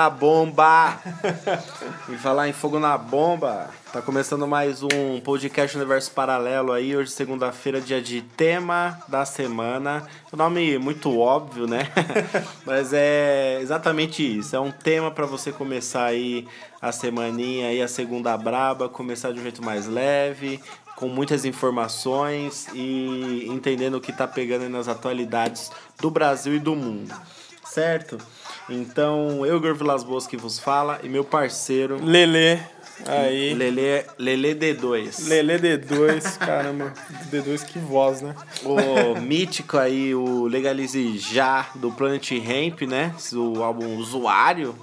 [0.00, 0.98] na bomba!
[2.08, 7.10] e falar em fogo na bomba, tá começando mais um podcast Universo Paralelo aí, hoje
[7.10, 10.08] segunda-feira, dia de tema da semana.
[10.32, 11.86] O nome muito óbvio, né?
[12.64, 16.48] Mas é exatamente isso, é um tema para você começar aí
[16.80, 20.62] a semaninha aí, a segunda braba, começar de um jeito mais leve,
[20.96, 25.70] com muitas informações e entendendo o que tá pegando nas atualidades
[26.00, 27.14] do Brasil e do mundo.
[27.66, 28.16] Certo?
[28.70, 32.60] Então, eu, Igor Vilas Boas, que vos fala, e meu parceiro, Lele,
[33.04, 33.52] aí.
[33.52, 35.28] Lele, Lele D2.
[35.28, 36.92] Lele D2, caramba.
[37.32, 38.34] D2 que voz, né?
[38.64, 43.12] O mítico aí, o Legalize Já, do Planet Ramp, né?
[43.32, 44.74] O álbum Usuário,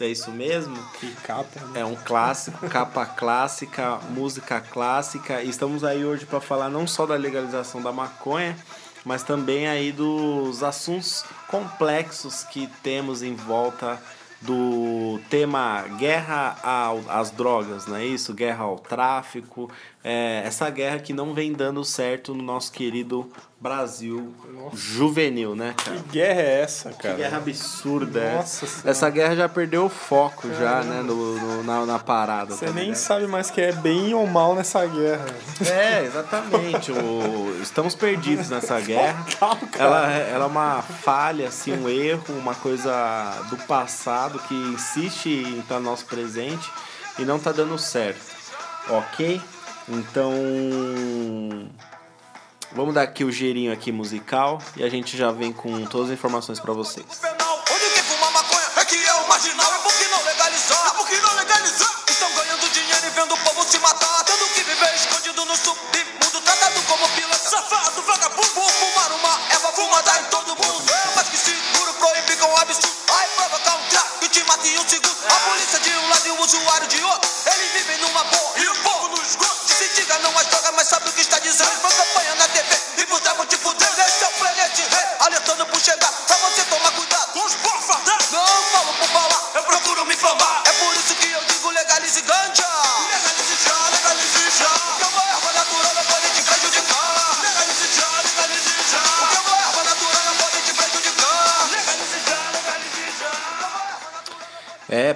[0.00, 0.76] é isso mesmo?
[0.98, 1.80] Que capa, né?
[1.80, 5.42] É um clássico, capa clássica, música clássica.
[5.42, 8.56] E estamos aí hoje para falar não só da legalização da maconha,
[9.04, 14.00] mas também aí dos assuntos complexos que temos em volta
[14.40, 16.56] do tema guerra
[17.08, 18.34] às drogas, não é isso?
[18.34, 19.70] Guerra ao tráfico,
[20.08, 23.28] é, essa guerra que não vem dando certo no nosso querido
[23.60, 24.32] Brasil
[24.72, 25.96] juvenil, né, cara?
[25.96, 27.14] Que guerra é essa, cara?
[27.14, 28.66] Que guerra absurda é Nossa essa.
[28.74, 28.90] Senhora.
[28.90, 32.54] Essa guerra já perdeu o foco já, né, no, no- na, na parada.
[32.54, 32.98] Você tá nem ligado?
[32.98, 35.24] sabe mais que é bem ou mal nessa guerra.
[35.66, 36.92] É, exatamente.
[36.92, 39.24] O, estamos perdidos nessa guerra.
[39.40, 39.58] Total.
[39.78, 42.92] Ela, ela é uma falha, assim, um erro, uma coisa
[43.50, 46.70] do passado que insiste em estar no nosso presente
[47.18, 48.36] e não tá dando certo.
[48.88, 49.40] Ok?
[49.88, 50.32] Então.
[52.72, 56.14] Vamos dar aqui o geirinho aqui musical e a gente já vem com todas as
[56.14, 57.06] informações pra vocês.
[75.28, 77.30] A polícia de um lado e o usuário de outro.
[77.52, 79.65] Eles vivem numa boa e o povo no esgoto.
[79.76, 81.70] Se diga não as drogas, mas sabe o que está dizendo.
[81.82, 83.85] Vão campanha na TV e por trás vão te fuder.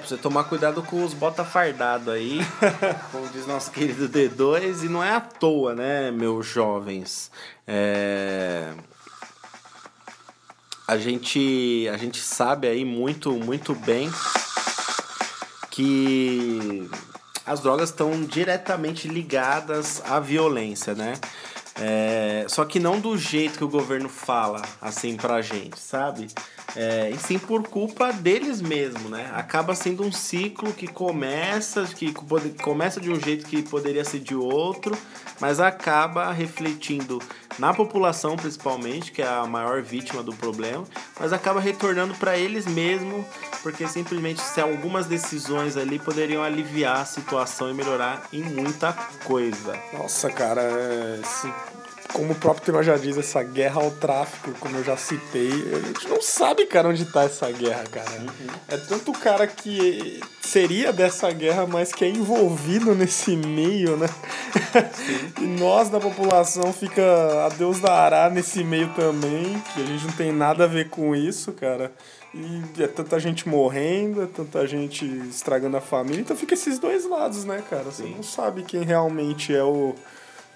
[0.00, 2.40] Pra você tomar cuidado com os bota fardado aí,
[3.12, 7.30] como diz nosso querido D2, e não é à toa, né, meus jovens.
[7.66, 8.72] É...
[10.88, 14.10] A gente, a gente sabe aí muito, muito bem
[15.70, 16.90] que
[17.46, 21.14] as drogas estão diretamente ligadas à violência, né?
[21.82, 26.28] É, só que não do jeito que o governo fala, assim, pra gente, sabe?
[26.76, 29.30] É, e sim por culpa deles mesmo, né?
[29.34, 32.12] Acaba sendo um ciclo que começa, que
[32.62, 34.96] começa de um jeito que poderia ser de outro,
[35.40, 37.20] mas acaba refletindo
[37.58, 40.84] na população principalmente, que é a maior vítima do problema,
[41.18, 43.24] mas acaba retornando para eles mesmo,
[43.62, 48.92] porque simplesmente se algumas decisões ali poderiam aliviar a situação e melhorar em muita
[49.24, 49.78] coisa.
[49.92, 51.20] Nossa, cara, é,
[52.12, 55.86] como o próprio tema já diz, essa guerra ao tráfico, como eu já citei, a
[55.86, 58.10] gente não sabe, cara, onde tá essa guerra, cara.
[58.68, 64.08] É tanto cara que seria dessa guerra, mas que é envolvido nesse meio, né?
[65.40, 67.02] e nós da população fica
[67.46, 71.14] a Deus dará nesse meio também, que a gente não tem nada a ver com
[71.14, 71.92] isso, cara.
[72.32, 77.04] E é tanta gente morrendo, é tanta gente estragando a família, então fica esses dois
[77.04, 77.84] lados, né, cara?
[77.84, 79.96] Você não sabe quem realmente é o,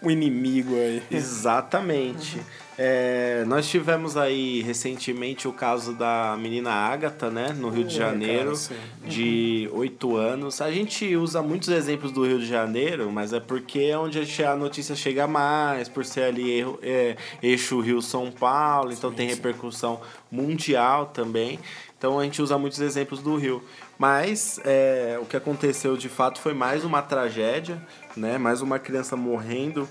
[0.03, 1.03] o inimigo aí.
[1.11, 2.41] Exatamente.
[2.77, 7.99] É, nós tivemos aí recentemente o caso da menina Ágata, né, no Rio de É,
[7.99, 8.75] Janeiro, sim.
[9.07, 10.61] de 8 anos.
[10.61, 14.57] A gente usa muitos exemplos do Rio de Janeiro, mas é porque é onde a
[14.57, 20.01] notícia chega mais, por ser ali erro- é, eixo Rio-São Paulo, então tem repercussão
[20.31, 21.61] mundial também.
[22.05, 23.65] Então a gente usa muitos exemplos do Rio.
[23.99, 27.81] Mas é, o que aconteceu de fato foi mais uma tragédia,
[28.15, 28.37] né?
[28.37, 29.89] Mais uma criança morrendo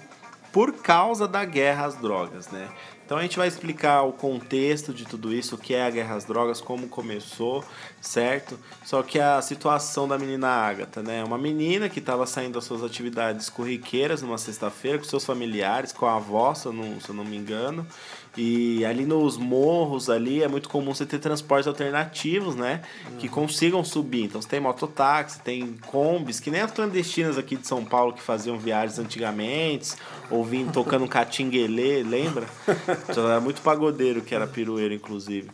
[0.52, 2.70] por causa da guerra às drogas, né?
[3.04, 6.16] Então a gente vai explicar o contexto de tudo isso, o que é a guerra
[6.16, 7.66] às drogas, como começou,
[8.00, 8.60] certo?
[8.86, 11.24] Só que a situação da menina Agatha, né?
[11.24, 16.06] Uma menina que estava saindo das suas atividades corriqueiras numa sexta-feira com seus familiares, com
[16.06, 17.86] a avó, se eu não, se eu não me engano.
[18.36, 22.82] E ali nos morros ali é muito comum você ter transportes alternativos, né?
[23.12, 23.18] Uhum.
[23.18, 24.24] Que consigam subir.
[24.24, 28.22] Então você tem mototáxi, tem combis, que nem as clandestinas aqui de São Paulo que
[28.22, 29.94] faziam viagens antigamente,
[30.32, 32.48] ouvindo tocando um catinguelê, lembra?
[33.08, 35.52] Era muito pagodeiro que era pirueiro, inclusive.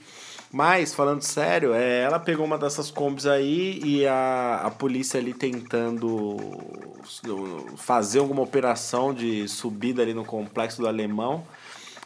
[0.52, 5.32] Mas, falando sério, é, ela pegou uma dessas combis aí e a, a polícia ali
[5.32, 6.38] tentando
[7.78, 11.44] fazer alguma operação de subida ali no complexo do Alemão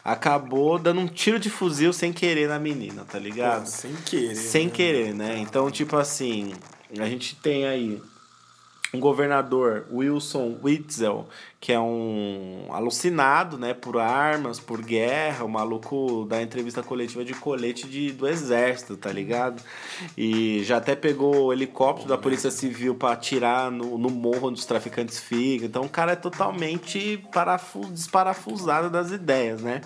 [0.04, 3.62] acabou dando um tiro de fuzil sem querer na menina, tá ligado?
[3.62, 4.34] Pô, sem querer.
[4.36, 4.72] Sem né?
[4.72, 5.38] querer, né?
[5.38, 6.52] Então, tipo assim,
[6.98, 8.02] a gente tem aí
[8.92, 11.28] um governador, Wilson Witzel,
[11.64, 17.32] que é um alucinado, né, por armas, por guerra, o maluco da entrevista coletiva de
[17.32, 19.62] colete de, do exército, tá ligado?
[20.14, 24.60] E já até pegou o helicóptero da Polícia Civil para atirar no, no morro onde
[24.60, 25.66] os traficantes ficam.
[25.66, 29.80] Então o cara é totalmente parafus, desparafusado das ideias, né?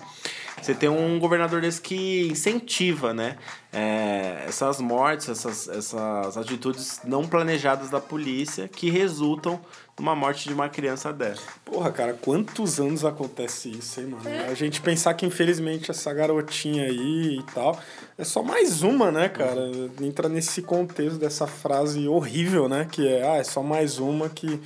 [0.61, 3.37] Você tem um governador desse que incentiva, né?
[3.71, 9.61] É, essas mortes, essas, essas atitudes não planejadas da polícia que resultam
[9.99, 11.41] numa morte de uma criança dessa.
[11.65, 14.27] Porra, cara, quantos anos acontece isso, hein, mano?
[14.27, 14.47] É.
[14.47, 17.77] A gente pensar que infelizmente essa garotinha aí e tal
[18.17, 19.69] é só mais uma, né, cara?
[20.01, 22.87] Entra nesse contexto dessa frase horrível, né?
[22.89, 24.59] Que é, ah, é só mais uma que,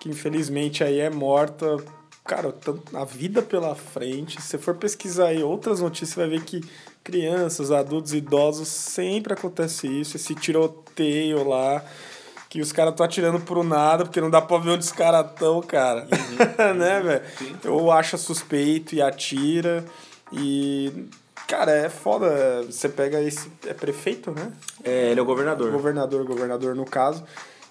[0.00, 1.76] que infelizmente aí é morta
[2.24, 2.54] cara,
[2.92, 4.40] a vida pela frente.
[4.40, 6.60] Se você for pesquisar aí outras notícias, vai ver que
[7.02, 11.82] crianças, adultos, idosos, sempre acontece isso, esse tiroteio lá,
[12.48, 15.26] que os caras estão atirando pro nada, porque não dá pra ver onde os caras
[15.26, 16.06] estão, cara.
[16.58, 16.74] Uhum.
[16.74, 17.74] né, velho?
[17.74, 19.84] Ou acha suspeito e atira.
[20.32, 21.06] E.
[21.46, 22.62] Cara, é foda.
[22.64, 23.50] Você pega esse.
[23.66, 24.52] É prefeito, né?
[24.84, 25.70] É, ele é o governador.
[25.70, 27.24] Governador, governador no caso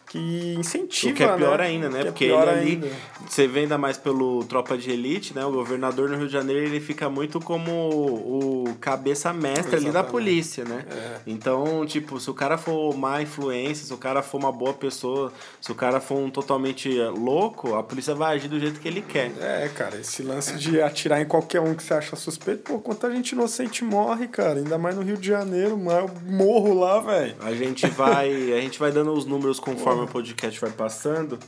[0.07, 1.65] que incentiva, O que é pior né?
[1.65, 2.01] ainda, né?
[2.01, 2.89] É Porque ele ali, ainda.
[3.27, 5.45] você vê ainda mais pelo Tropa de Elite, né?
[5.45, 10.03] O governador no Rio de Janeiro, ele fica muito como o cabeça mestre ali da
[10.03, 10.85] polícia, né?
[10.89, 11.17] É.
[11.27, 15.33] Então, tipo, se o cara for má influência, se o cara for uma boa pessoa,
[15.59, 19.01] se o cara for um totalmente louco, a polícia vai agir do jeito que ele
[19.01, 19.31] quer.
[19.41, 23.11] É, cara, esse lance de atirar em qualquer um que você acha suspeito, pô, quanta
[23.11, 27.35] gente inocente morre, cara, ainda mais no Rio de Janeiro, mas eu morro lá, velho.
[27.41, 31.39] A gente vai, a gente vai dando os números conforme conforme o podcast vai passando.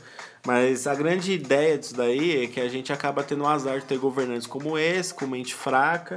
[0.46, 3.84] Mas a grande ideia disso daí é que a gente acaba tendo o azar de
[3.84, 6.16] ter governantes como esse, com mente fraca,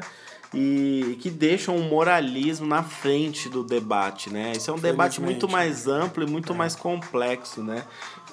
[0.54, 4.54] e que deixam um moralismo na frente do debate, né?
[4.56, 6.56] Isso é um debate muito mais amplo e muito é.
[6.56, 7.84] mais complexo, né?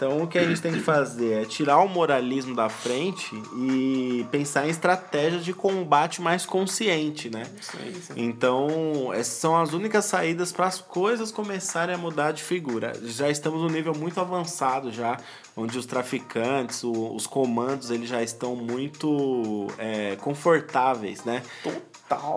[0.00, 4.26] Então o que a gente tem que fazer é tirar o moralismo da frente e
[4.30, 7.44] pensar em estratégias de combate mais consciente, né?
[7.60, 8.12] Sim, sim.
[8.16, 12.94] Então essas são as únicas saídas para as coisas começarem a mudar de figura.
[13.04, 15.18] Já estamos num nível muito avançado já,
[15.54, 21.42] onde os traficantes, os comandos, eles já estão muito é, confortáveis, né?
[21.62, 21.89] Total.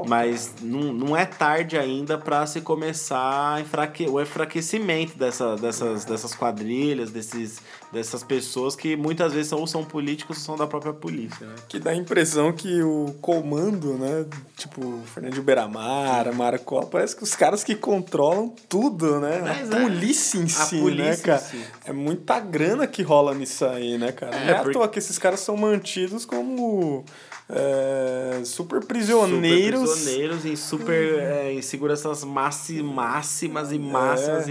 [0.08, 4.08] Mas não, não é tarde ainda para se começar enfraque...
[4.08, 7.62] o enfraquecimento dessa, dessas, dessas quadrilhas, desses
[7.94, 11.53] dessas pessoas que muitas vezes ou são políticos ou são da própria polícia, né?
[11.70, 14.25] Que dá a impressão que o comando, né?
[14.58, 19.42] Tipo, Fernando Beiramar, Marcola, parece que os caras que controlam tudo, né?
[19.44, 19.82] Mas a é.
[19.82, 21.39] polícia em si, polícia né, cara?
[21.39, 21.63] Si.
[21.86, 24.36] É muita grana que rola nisso aí, né, cara?
[24.36, 27.06] É, Não é à toa que esses caras são mantidos como
[27.50, 29.82] é, super prisioneiros.
[29.82, 31.20] Super prisioneiros em super.
[31.20, 33.80] É, em seguranças máximas e máximas é, e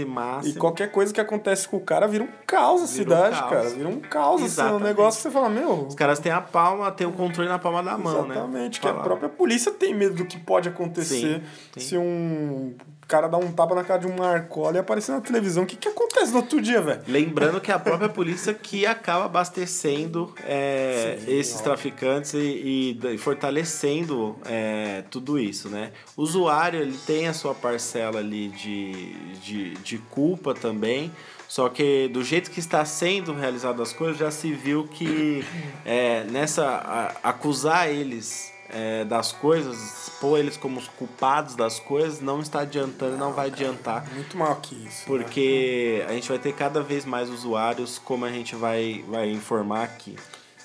[0.05, 0.55] máximas.
[0.55, 3.51] E qualquer coisa que acontece com o cara vira um caos a cidade, um caos.
[3.51, 3.69] cara.
[3.69, 5.87] Vira um caos, assim, um negócio que você fala, meu.
[5.87, 8.35] Os caras têm a palma, têm o controle na palma da mão, né?
[8.35, 11.41] Exatamente, que a própria polícia tem medo do que pode acontecer
[11.73, 11.79] sim, sim.
[11.79, 12.73] se um
[13.05, 15.63] cara dá um tapa na cara de um Marcola e aparecer na televisão.
[15.63, 17.01] O que, que acontece no outro dia, velho?
[17.07, 21.63] Lembrando que é a própria polícia que acaba abastecendo é, Sim, esses ó.
[21.63, 25.91] traficantes e, e, fortalecendo é, tudo isso, né?
[26.15, 31.11] O usuário ele tem a sua parcela ali de, de, de culpa também.
[31.47, 35.45] Só que do jeito que está sendo realizadas as coisas, já se viu que
[35.85, 42.21] é, nessa a, acusar eles é, das coisas, pôr eles como os culpados das coisas,
[42.21, 44.05] não está adiantando, não, não vai adiantar.
[44.13, 45.01] Muito mal que isso.
[45.01, 45.05] Né?
[45.05, 46.11] Porque né?
[46.11, 50.15] a gente vai ter cada vez mais usuários, como a gente vai, vai informar aqui.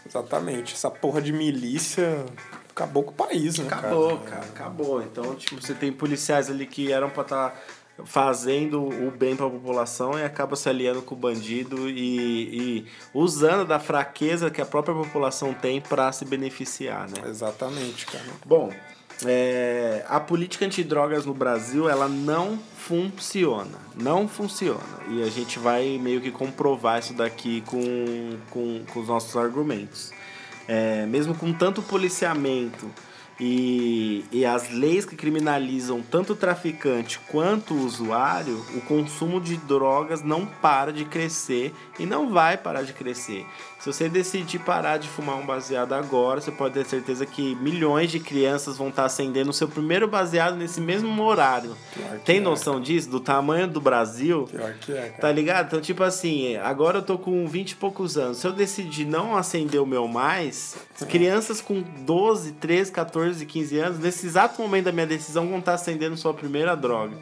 [0.07, 0.75] Exatamente.
[0.75, 2.25] Essa porra de milícia
[2.71, 3.67] acabou com o país, né?
[3.67, 5.03] Acabou, cara, cara acabou.
[5.03, 7.51] Então, tipo, você tem policiais ali que eram pra estar.
[7.51, 7.57] Tá
[8.05, 12.87] fazendo o bem para a população e acaba se aliando com o bandido e, e,
[13.13, 17.29] usando da fraqueza que a própria população tem para se beneficiar, né?
[17.29, 18.25] Exatamente, cara.
[18.47, 18.73] Bom,
[19.25, 23.79] é, a política antidrogas no Brasil ela não funciona.
[23.97, 24.81] Não funciona.
[25.09, 30.13] E a gente vai meio que comprovar isso daqui com, com, com os nossos argumentos.
[30.69, 32.89] É, mesmo com tanto policiamento
[33.41, 39.57] e, e as leis que criminalizam tanto o traficante quanto o usuário, o consumo de
[39.57, 43.47] drogas não para de crescer e não vai parar de crescer.
[43.79, 48.11] Se você decidir parar de fumar um baseado agora, você pode ter certeza que milhões
[48.11, 51.77] de crianças vão estar acendendo o seu primeiro baseado nesse mesmo horário.
[52.25, 52.41] Tem é.
[52.41, 53.09] noção disso?
[53.09, 54.49] Do tamanho do Brasil?
[54.51, 55.21] Pior que é, cara.
[55.21, 55.67] Tá ligado?
[55.67, 58.39] Então, tipo assim, agora eu tô com 20 e poucos anos.
[58.39, 61.05] Se eu decidir não acender o meu mais, é.
[61.05, 65.75] crianças com 12, 13, 14, 15 anos, nesse exato momento da minha decisão, vão estar
[65.75, 67.17] acendendo sua primeira droga.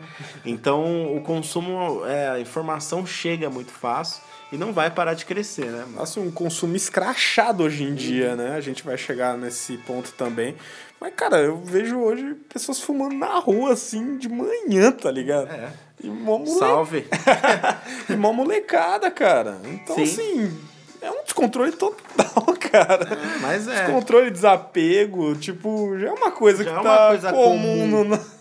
[0.44, 4.22] Então, o consumo, é, a informação chega muito fácil
[4.52, 5.84] e não vai parar de crescer, né?
[5.94, 8.54] Nossa, um consumo escrachado hoje em dia, né?
[8.54, 10.54] A gente vai chegar nesse ponto também.
[11.00, 15.50] Mas, cara, eu vejo hoje pessoas fumando na rua, assim, de manhã, tá ligado?
[15.50, 15.72] É.
[16.02, 16.58] E mó mole...
[16.58, 17.06] Salve!
[18.08, 19.60] e mó molecada, cara.
[19.64, 20.02] Então, Sim.
[20.02, 20.58] assim,
[21.06, 23.04] é um descontrole total, cara.
[23.14, 23.84] É, mas é.
[23.84, 28.04] Descontrole, desapego, tipo, já é uma coisa Já que é uma tá coisa comum comum.
[28.04, 28.36] no...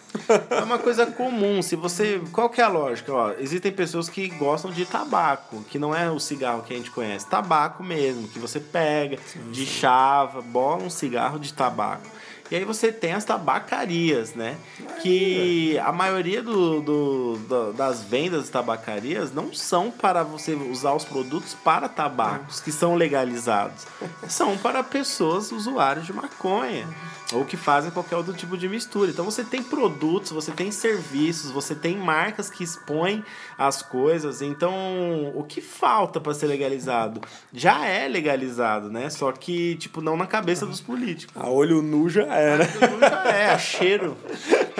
[0.50, 1.62] É uma coisa comum.
[1.62, 2.22] Se você.
[2.32, 3.14] Qual que é a lógica?
[3.14, 6.90] Ó, existem pessoas que gostam de tabaco, que não é o cigarro que a gente
[6.92, 7.28] conhece.
[7.28, 9.18] Tabaco mesmo, que você pega,
[9.52, 12.08] de chava, bola um cigarro de tabaco.
[12.52, 14.56] E aí você tem as tabacarias, né?
[15.02, 20.94] Que a maioria do, do- do- das vendas de tabacarias não são para você usar
[20.94, 23.88] os produtos para tabacos, que são legalizados.
[24.28, 26.88] São para pessoas usuários de maconha.
[27.34, 29.10] Ou que fazem qualquer outro tipo de mistura.
[29.10, 33.24] Então você tem produtos, você tem serviços, você tem marcas que expõem
[33.58, 34.41] as coisas.
[34.41, 37.22] Então o que falta para ser legalizado?
[37.51, 39.10] Já é legalizado, né?
[39.10, 41.36] Só que, tipo, não na cabeça dos políticos.
[41.36, 42.63] A olho nu já era.
[43.00, 44.15] Já é, a cheiro.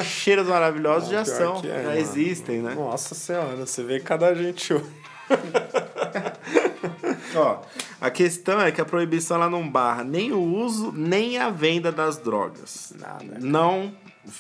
[0.04, 1.98] Cheiros maravilhosos já Pior são, é, já mano.
[1.98, 2.76] existem, né?
[2.76, 4.86] Nossa senhora, você vê cada gente hoje.
[7.36, 7.58] Ó,
[8.06, 11.92] a questão é que a proibição ela não barra nem o uso, nem a venda
[11.92, 12.94] das drogas.
[13.00, 13.40] Nada.
[13.40, 13.92] Não,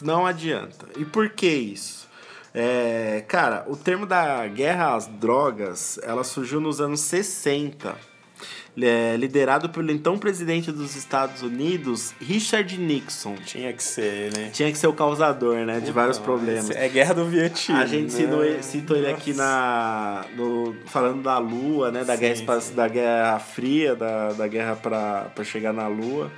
[0.03, 0.86] não adianta.
[0.95, 2.07] E por que isso?
[2.53, 7.95] É, cara, o termo da guerra às drogas, ela surgiu nos anos 60.
[8.82, 13.36] É, liderado pelo então presidente dos Estados Unidos, Richard Nixon.
[13.46, 14.50] Tinha que ser, né?
[14.51, 16.70] Tinha que ser o causador, né, de vários problemas.
[16.72, 17.79] É guerra do Vietnã.
[17.79, 18.62] A gente né?
[18.62, 22.03] citou, ele- aqui na, no, falando da Lua, né?
[22.03, 26.29] Da, Sim, guerra, espaci- da Guerra Fria, da, da guerra pra chegar na Lua.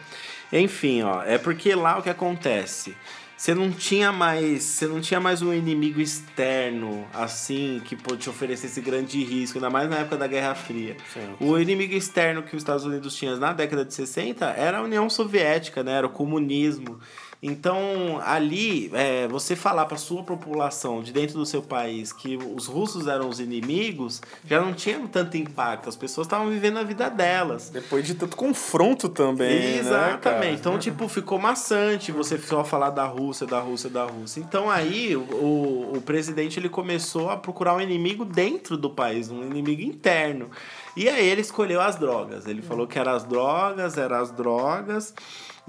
[0.54, 2.96] Enfim, ó, é porque lá o que acontece?
[3.38, 4.64] Você não tinha mais.
[4.64, 9.70] Você não tinha mais um inimigo externo, assim, que pô- te oferecesse grande risco, ainda
[9.70, 10.98] mais na época da Guerra Fria.
[11.14, 11.36] Sim.
[11.40, 15.08] O inimigo externo que os Estados Unidos tinham na década de 60 era a União
[15.08, 15.92] Soviética, né?
[15.94, 17.00] Era o comunismo.
[17.42, 22.66] Então, ali, é, você falar para sua população de dentro do seu país que os
[22.66, 25.88] russos eram os inimigos, já não tinha tanto impacto.
[25.88, 27.70] As pessoas estavam vivendo a vida delas.
[27.70, 29.48] Depois de tanto confronto também.
[29.60, 30.22] né, Exatamente.
[30.22, 30.50] cara?
[30.50, 34.40] então, tipo, ficou maçante você só falar da Rússia, da Rússia, da Rússia.
[34.40, 39.30] Então, aí, o, o, o presidente ele começou a procurar um inimigo dentro do país,
[39.30, 40.50] um inimigo interno.
[40.96, 42.48] E aí ele escolheu as drogas.
[42.48, 45.14] Ele falou que eram as drogas, eram as drogas.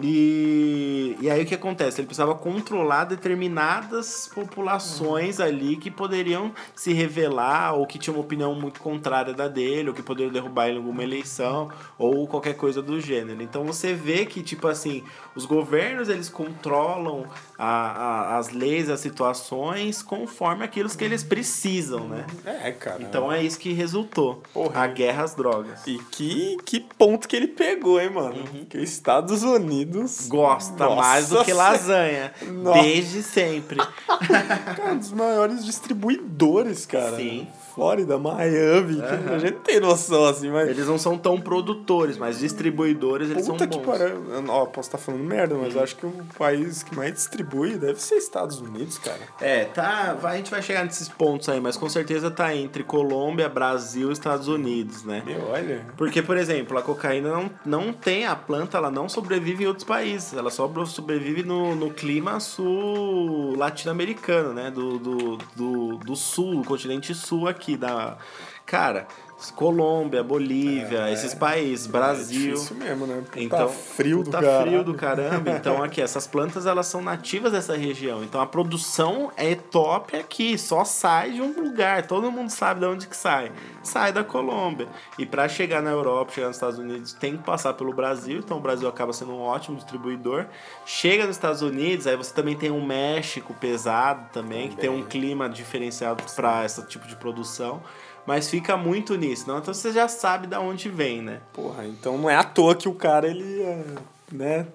[0.00, 2.00] E, e aí o que acontece?
[2.00, 8.54] Ele precisava controlar determinadas populações ali que poderiam se revelar ou que tinham uma opinião
[8.54, 12.80] muito contrária da dele, ou que poderiam derrubar ele em alguma eleição, ou qualquer coisa
[12.80, 13.42] do gênero.
[13.42, 15.02] Então você vê que, tipo assim,
[15.34, 17.26] os governos eles controlam
[17.58, 22.24] a, a- as leis, as situações conforme aquilo que eles precisam, né?
[22.46, 23.02] É, cara.
[23.02, 24.42] Então é isso que resultou.
[24.54, 24.82] Porra.
[24.82, 25.80] a guerra às drogas.
[25.86, 28.44] E que, que ponto que ele pegou, hein, mano?
[28.68, 32.32] Que os Estados Unidos Gosta Nossa mais do que lasanha.
[32.46, 32.80] Nossa.
[32.82, 33.78] Desde sempre.
[34.06, 37.16] Cara, um dos maiores distribuidores, cara.
[37.16, 37.48] Sim.
[37.78, 39.00] Flórida, Miami.
[39.00, 39.34] Aham.
[39.36, 40.68] A gente tem noção, assim, mas.
[40.68, 44.00] Eles não são tão produtores, mas distribuidores eles Puta são que bons.
[44.00, 47.76] Eu- Ó, posso estar falando merda, mas eu acho que o país que mais distribui
[47.76, 49.20] deve ser Estados Unidos, cara.
[49.40, 50.18] É, tá.
[50.24, 54.12] A gente vai chegar nesses pontos aí, mas com certeza tá entre Colômbia, Brasil e
[54.12, 55.22] Estados Unidos, né?
[55.24, 55.86] Meu, olha.
[55.96, 59.84] Porque, por exemplo, a cocaína não, não tem a planta, ela não sobrevive em outros
[59.84, 60.34] países.
[60.34, 64.68] Ela só sobrevive no, no clima sul latino-americano, né?
[64.68, 67.67] Do, do, do, do sul, do continente sul aqui.
[67.76, 68.18] Da...
[68.66, 69.06] Cara,
[69.54, 72.50] Colômbia, Bolívia, esses países, Brasil.
[72.50, 73.22] É difícil mesmo, né?
[73.24, 74.62] Puta Então, frio do tá cara.
[74.62, 75.50] frio do caramba.
[75.52, 78.24] Então, aqui, essas plantas elas são nativas dessa região.
[78.24, 82.06] Então, a produção é top aqui, só sai de um lugar.
[82.06, 83.52] Todo mundo sabe de onde que sai.
[83.82, 84.88] Sai da Colômbia.
[85.16, 88.40] E para chegar na Europa, chegar nos Estados Unidos, tem que passar pelo Brasil.
[88.40, 90.46] Então, o Brasil acaba sendo um ótimo distribuidor.
[90.84, 95.04] Chega nos Estados Unidos, aí você também tem um México pesado também, que tem um
[95.04, 97.80] clima diferenciado para esse tipo de produção.
[98.28, 99.56] Mas fica muito nisso, não?
[99.56, 101.40] Então você já sabe da onde vem, né?
[101.50, 103.84] Porra, então não é à toa que o cara, ele, é,
[104.30, 104.66] né,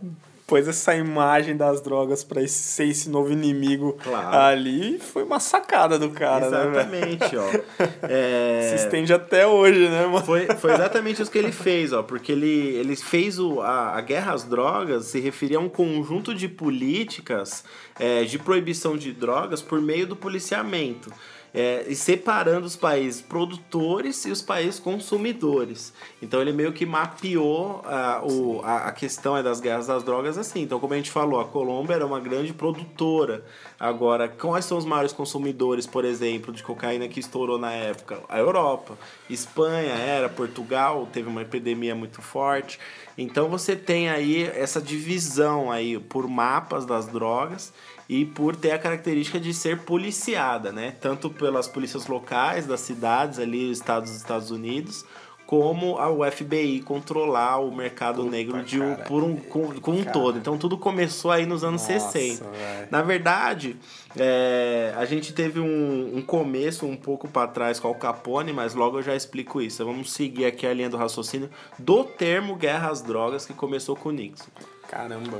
[0.48, 4.36] pôs essa imagem das drogas pra esse, ser esse novo inimigo Claro.
[4.36, 4.98] ali.
[4.98, 6.72] Foi uma sacada do cara, né, velho?
[6.72, 7.48] Exatamente, ó.
[8.10, 8.69] É...
[8.75, 10.25] Se estende até hoje, né, mano?
[10.25, 14.01] Foi, foi exatamente isso que ele fez, ó, porque ele, ele fez o, a, a
[14.01, 17.63] guerra às drogas se referia a um conjunto de políticas
[18.00, 21.13] é, de proibição de drogas por meio do policiamento.
[21.53, 25.93] É, e separando os países produtores e os países consumidores.
[26.19, 30.36] Então ele meio que mapeou a, o, a, a questão é das guerras das drogas
[30.38, 30.63] assim.
[30.63, 33.45] Então, como a gente falou, a Colômbia era uma grande produtora.
[33.79, 38.19] Agora, quais são os maiores consumidores, por exemplo, de cocaína que estourou na época?
[38.27, 38.98] A Europa.
[39.29, 42.79] Espanha era, Portugal teve uma epidemia muito forte.
[43.17, 47.72] Então você tem aí essa divisão aí por mapas das drogas
[48.07, 50.95] e por ter a característica de ser policiada, né?
[51.00, 55.05] Tanto pelas polícias locais das cidades ali, estados dos Estados Unidos,
[55.45, 59.07] como a FBI controlar o mercado negro de um, cara.
[59.07, 60.38] por um, com, com um todo.
[60.38, 62.50] Então tudo começou aí nos anos Nossa, 60.
[62.50, 62.88] velho.
[62.89, 63.75] Na verdade,
[64.17, 68.74] é, a gente teve um, um começo um pouco para trás com o Capone, mas
[68.74, 69.86] logo eu já explico isso.
[69.86, 74.10] Vamos seguir aqui a linha do raciocínio do termo guerra às drogas que começou com
[74.10, 74.48] o Nixon.
[74.88, 75.39] Caramba.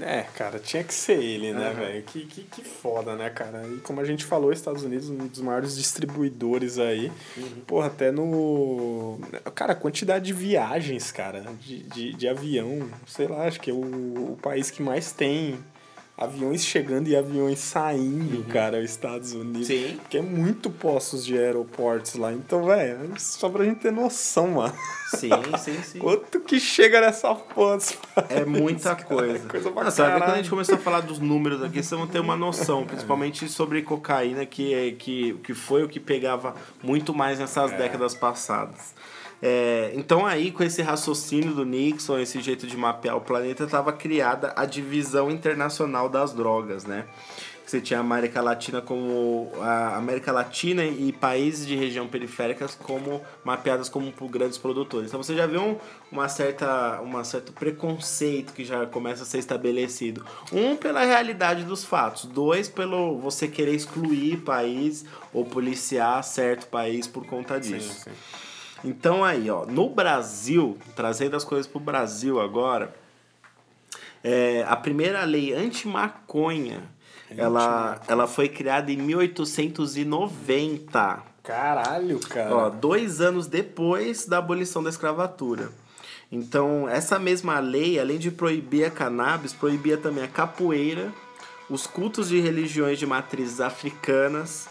[0.00, 1.74] É, cara, tinha que ser ele, né, Aham.
[1.74, 2.02] velho?
[2.04, 3.66] Que, que, que foda, né, cara?
[3.66, 7.12] E como a gente falou, Estados Unidos, um dos maiores distribuidores aí.
[7.66, 9.18] Porra, até no.
[9.54, 13.74] Cara, a quantidade de viagens, cara, de, de, de avião, sei lá, acho que é
[13.74, 15.58] o, o país que mais tem
[16.22, 19.66] aviões chegando e aviões saindo, cara, os Estados Unidos.
[19.66, 19.96] Sim.
[20.00, 22.32] Porque é muito postos de aeroportos lá.
[22.32, 24.74] Então, velho, só pra gente ter noção, mano.
[25.16, 25.98] Sim, sim, sim.
[26.00, 27.78] Quanto que chega nessa porra?
[28.28, 29.44] É muita Cara, coisa.
[29.46, 31.82] é coisa pra Não, você ver quando a gente começou a falar dos números aqui,
[31.82, 36.00] vocês vão ter uma noção, principalmente sobre cocaína, que, é, que, que foi o que
[36.00, 38.94] pegava muito mais nessas décadas passadas.
[39.42, 43.92] É, então aí, com esse raciocínio do Nixon, esse jeito de mapear o planeta, estava
[43.92, 47.06] criada a divisão internacional das drogas, né?
[47.66, 53.22] Você tinha a América Latina como a América Latina e países de região periféricas como
[53.42, 55.08] mapeadas como por grandes produtores.
[55.08, 55.78] Então você já vê um,
[56.10, 60.22] uma certa uma certo preconceito que já começa a ser estabelecido.
[60.52, 67.06] Um pela realidade dos fatos, dois pelo você querer excluir país ou policiar certo país
[67.06, 68.04] por conta disso.
[68.84, 72.92] Então aí, ó, no Brasil, trazendo as coisas pro Brasil agora,
[74.24, 76.84] é, a primeira lei anti-maconha,
[77.36, 81.22] ela, ela foi criada em 1890.
[81.42, 82.54] Caralho, cara.
[82.54, 85.70] Ó, dois anos depois da abolição da escravatura.
[86.30, 91.12] Então, essa mesma lei, além de proibir a cannabis, proibia também a capoeira,
[91.68, 94.66] os cultos de religiões de matrizes africanas.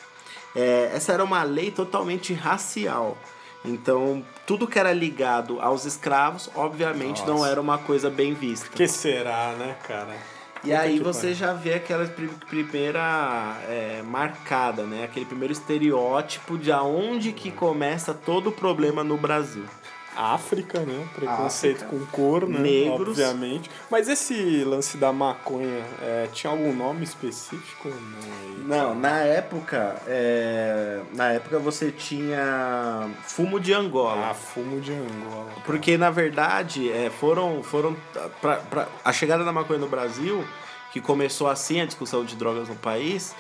[0.56, 3.16] É, essa era uma lei totalmente racial.
[3.64, 7.50] Então, tudo que era ligado aos escravos, obviamente, não Nossa.
[7.50, 8.70] era uma coisa bem vista.
[8.70, 10.16] que será, né, cara?
[10.64, 15.06] E Puta aí você já vê aquela pri- primeira é, marcada, né?
[15.06, 19.64] Aquele primeiro estereótipo de aonde que começa todo o problema no Brasil.
[20.16, 21.08] África, né?
[21.16, 21.90] Preconceito África.
[21.98, 22.60] com cor, né?
[22.60, 23.10] Negros.
[23.20, 23.70] Obviamente.
[23.90, 27.90] Mas esse lance da maconha é, tinha algum nome específico?
[28.66, 34.30] Não, Não, na época, é, na época você tinha fumo de Angola.
[34.30, 35.52] Ah, fumo de Angola.
[35.66, 37.64] Porque, na verdade, é, foram.
[37.64, 37.96] foram
[38.42, 40.44] pra, pra- a chegada da maconha no Brasil,
[40.92, 43.34] que começou assim a discussão de drogas no país,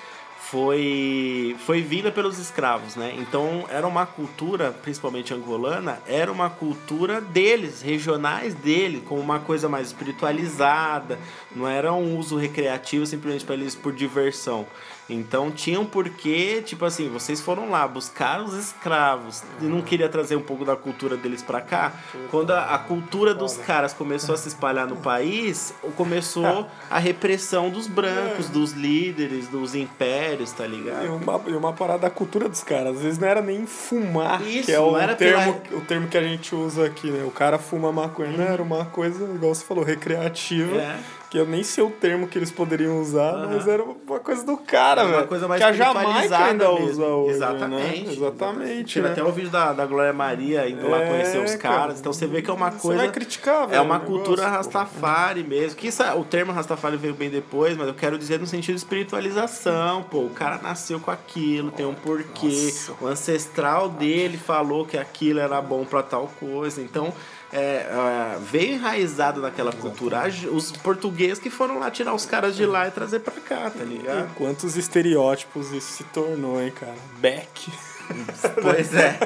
[0.51, 3.15] foi, foi vinda pelos escravos, né?
[3.17, 9.69] Então, era uma cultura, principalmente angolana, era uma cultura deles, regionais deles, como uma coisa
[9.69, 11.17] mais espiritualizada,
[11.55, 14.67] não era um uso recreativo simplesmente para eles por diversão.
[15.13, 20.07] Então tinha um porquê, tipo assim, vocês foram lá buscar os escravos e não queria
[20.09, 21.91] trazer um pouco da cultura deles pra cá.
[22.29, 27.69] Quando a, a cultura dos caras começou a se espalhar no país, começou a repressão
[27.69, 31.15] dos brancos, dos líderes, dos impérios, tá E ligado?
[31.15, 32.95] uma, e uma parada da cultura dos caras.
[32.97, 36.17] Às vezes não era nem fumar, Isso, que é o termo, pela- o termo que
[36.17, 37.23] a gente usa aqui, né?
[37.25, 38.31] O cara fuma maconha.
[38.31, 40.77] Não era uma coisa, igual você falou, recreativa.
[40.77, 40.97] É.
[41.31, 43.47] que eu nem sei o termo que eles poderiam usar, Aham.
[43.53, 45.27] mas era uma coisa do cara, Uma velho.
[45.29, 46.85] coisa mais que a Jamaica ainda mesmo.
[46.89, 48.05] usa hoje, Exatamente.
[48.07, 48.13] né?
[48.13, 49.11] Exatamente, Teve né?
[49.13, 51.77] até o vídeo da, da Glória Maria indo lá É, conhecer os cara.
[51.77, 51.99] caras.
[52.01, 52.97] Então você vê que é uma Você coisa.
[53.03, 53.77] vai criticar, velho.
[53.77, 54.49] É uma o negócio, cultura pô.
[54.49, 55.77] Rastafari mesmo.
[55.77, 58.75] Que isso, é- o termo Rastafari veio bem depois, mas eu quero dizer no sentido
[58.75, 60.03] de espiritualização.
[60.03, 62.47] Pô, o cara nasceu com aquilo, tem um porquê.
[62.47, 62.93] Nossa.
[62.99, 66.81] O ancestral dele falou que aquilo era bom pra tal coisa.
[66.81, 67.13] Então.
[67.53, 70.23] É, é, veio enraizado naquela cultura.
[70.51, 73.83] Os portugueses que foram lá tirar os caras de lá e trazer pra cá, tá
[73.83, 74.29] ligado?
[74.29, 76.95] E quantos estereótipos isso se tornou, hein, cara?
[77.19, 77.69] Beck.
[78.61, 79.17] Pois é.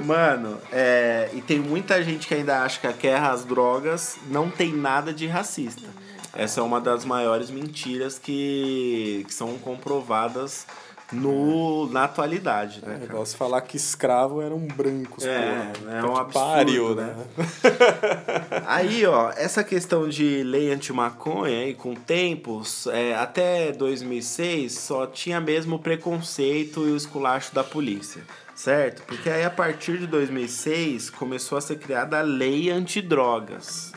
[0.04, 4.50] Mano, é, e tem muita gente que ainda acha que a guerra às drogas não
[4.50, 5.88] tem nada de racista.
[6.34, 10.66] Essa é uma das maiores mentiras que, que são comprovadas
[11.12, 12.94] no, na atualidade, né?
[12.94, 12.98] É cara?
[12.98, 15.90] negócio falar que escravo eram brancos, É, pô.
[15.90, 17.14] é Puta um absurdo, pariu, né?
[17.36, 17.46] né?
[18.66, 25.40] Aí, ó, essa questão de lei anti-maconha aí, com tempos, é, até 2006 só tinha
[25.40, 28.22] mesmo o preconceito e o esculacho da polícia,
[28.54, 29.02] certo?
[29.02, 33.89] Porque aí a partir de 2006 começou a ser criada a lei antidrogas,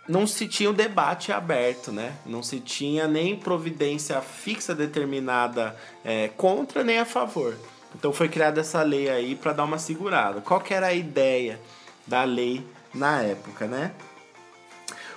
[0.09, 2.15] não se tinha o debate aberto, né?
[2.27, 7.57] Não se tinha nem providência fixa determinada é, contra nem a favor.
[7.95, 10.41] Então foi criada essa lei aí para dar uma segurada.
[10.41, 11.61] Qual que era a ideia
[12.07, 13.93] da lei na época, né?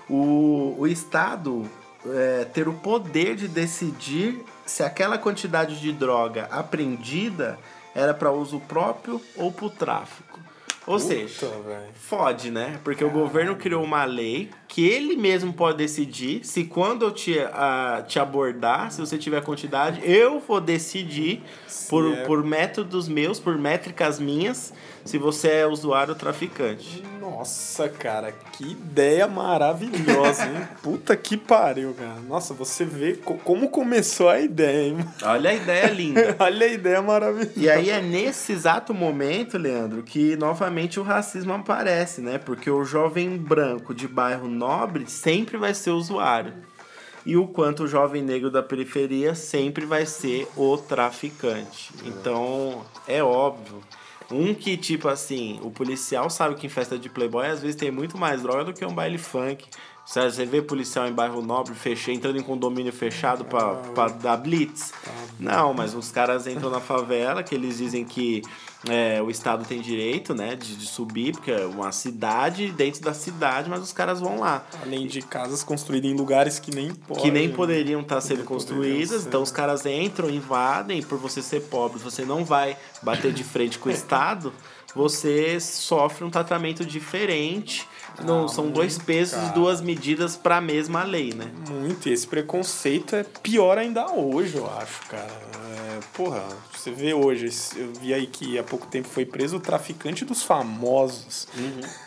[0.08, 1.70] O, o Estado
[2.06, 7.58] é, ter o poder de decidir se aquela quantidade de droga apreendida
[7.94, 10.40] era para uso próprio ou para o tráfico.
[10.86, 11.94] Ou seja, velho.
[11.96, 12.80] Fode, né?
[12.84, 17.40] Porque o governo criou uma lei que ele mesmo pode decidir se quando eu te,
[17.54, 21.42] ah, te abordar, se você tiver quantidade, eu vou decidir
[21.90, 22.24] por, é.
[22.24, 24.74] por métodos meus, por métricas minhas,
[25.04, 27.04] se você é usuário ou traficante.
[27.22, 30.68] Nossa, cara, que ideia maravilhosa, hein?
[30.82, 32.20] Puta que pariu, cara.
[32.28, 34.98] Nossa, você vê co- como começou a ideia, hein?
[35.24, 36.36] Olha a ideia linda.
[36.40, 37.52] Olha a ideia maravilhosa.
[37.56, 42.38] E aí é nesse exato momento, Leandro, que novamente o racismo aparece, né?
[42.38, 46.54] Porque o jovem branco de bairro nobre sempre vai ser usuário.
[47.26, 51.92] E o quanto o jovem negro da periferia sempre vai ser o traficante.
[52.04, 53.82] Então, é óbvio.
[54.32, 57.92] Um que, tipo assim, o policial sabe que em festa de playboy às vezes tem
[57.92, 59.66] muito mais droga do que um baile funk.
[60.06, 64.38] Sério, Você vê policial em bairro nobre fechado, entrando em condomínio fechado pra, pra dar
[64.38, 64.94] blitz?
[65.40, 68.44] Não, mas os caras entram na favela, que eles dizem que
[68.88, 73.16] é, o Estado tem direito, né, de, de subir, porque é uma cidade dentro da
[73.16, 74.64] cidade, mas os caras vão lá.
[74.84, 77.24] Além de casas construídas em lugares que nem podem.
[77.24, 79.28] Que nem poderiam estar sendo nem poderiam construídas, ser.
[79.28, 83.80] então os caras entram, invadem, por você ser pobre, você não vai bater de frente
[83.80, 84.54] com o Estado,
[84.94, 87.88] você sofre um tratamento diferente.
[88.24, 91.52] Não, Ah, são dois pesos e duas medidas para a mesma lei, né?
[91.70, 95.28] Muito, e esse preconceito é pior ainda hoje, eu acho, cara.
[95.28, 99.60] É, porra, você vê hoje, eu vi aí que há pouco tempo foi preso o
[99.60, 101.48] traficante dos famosos.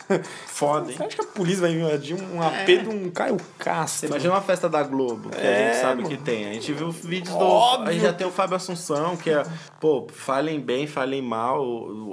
[0.47, 0.97] Foda, hein?
[0.97, 4.07] Você acha que a polícia vai invadir um AP de um Caio Você Castro?
[4.09, 6.15] imagina uma festa da Globo, que a É, gente sabe mano.
[6.17, 6.49] que tem.
[6.49, 7.43] A gente viu vídeos do.
[7.43, 7.89] Óbvio.
[7.89, 9.43] A gente já tem o Fábio Assunção, que é,
[9.79, 11.63] pô, falem bem, falem mal,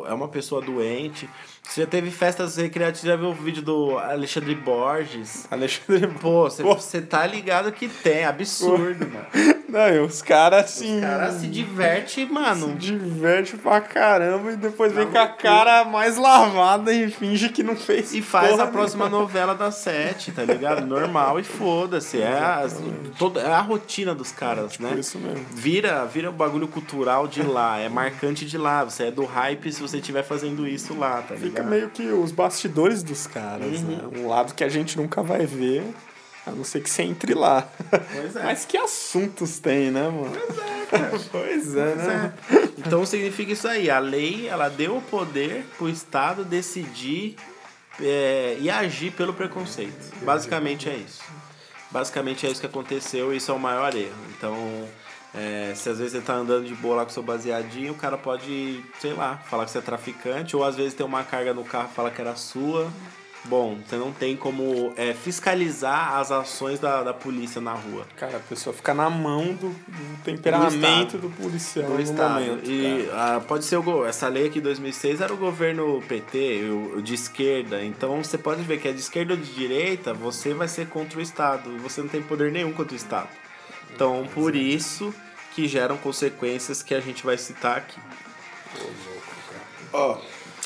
[0.06, 1.28] é uma pessoa doente.
[1.68, 5.46] Você já teve festas recreativas, já viu o vídeo do Alexandre Borges?
[5.50, 6.74] Alexandre Pô, você, Pô.
[6.74, 9.26] você tá ligado que tem, absurdo, mano.
[9.76, 10.98] Não, os caras assim.
[10.98, 12.68] O cara se diverte, mano.
[12.68, 17.48] se diverte pra caramba e depois vem Tá com a cara mais lavada e finge
[17.50, 18.14] que não fez.
[18.14, 20.86] E faz a próxima novela das sete, tá ligado?
[20.86, 22.20] Normal e foda-se.
[22.20, 22.66] É a,
[23.18, 24.88] toda, é a rotina dos caras, né?
[24.88, 25.44] Por isso mesmo.
[25.52, 28.84] Vira, vira o bagulho cultural de lá, é marcante de lá.
[28.84, 31.50] Você é do hype se você estiver fazendo isso lá, tá ligado?
[31.50, 33.86] Fica meio que os bastidores dos caras, Uhum.
[34.12, 34.18] né?
[34.20, 35.84] Um lado que a gente nunca vai ver,
[36.46, 37.68] a não ser que você entre lá.
[37.90, 38.42] Pois é.
[38.44, 40.32] Mas que assuntos tem, né, mano?
[41.30, 42.35] Pois é, né?
[42.78, 43.90] Então significa isso aí.
[43.90, 47.37] A lei, ela deu o poder pro Estado decidir
[48.00, 50.14] é, e agir pelo preconceito.
[50.22, 51.22] Basicamente é isso.
[51.90, 54.14] Basicamente é isso que aconteceu e isso é o maior erro.
[54.37, 54.56] Então,
[55.35, 58.16] é, se às vezes você tá andando de boa lá com seu baseadinho, o cara
[58.16, 61.64] pode, sei lá, falar que você é traficante, ou às vezes tem uma carga no
[61.64, 62.90] carro e fala que era sua.
[63.46, 68.06] Bom, você não tem como é, fiscalizar as ações da, da polícia na rua.
[68.16, 72.40] Cara, a pessoa fica na mão do, do temperamento do, policial do no Estado.
[72.40, 72.70] momento.
[72.70, 76.98] e ah, pode ser o essa lei aqui de 2006 era o governo PT, o,
[76.98, 77.82] o de esquerda.
[77.85, 81.18] Então você pode ver que é de esquerda ou de direita, você vai ser contra
[81.18, 81.70] o Estado.
[81.74, 83.28] E você não tem poder nenhum contra o Estado.
[83.94, 85.14] Então, por isso
[85.54, 87.98] que geram consequências que a gente vai citar aqui.
[89.90, 90.18] Ó,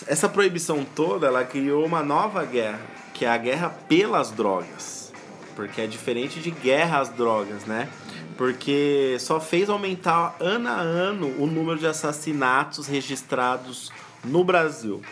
[0.07, 2.81] essa proibição toda, ela criou uma nova guerra,
[3.13, 5.13] que é a guerra pelas drogas.
[5.55, 7.89] Porque é diferente de guerra às drogas, né?
[8.37, 13.93] Porque só fez aumentar ano a ano o número de assassinatos registrados
[14.25, 15.03] no Brasil.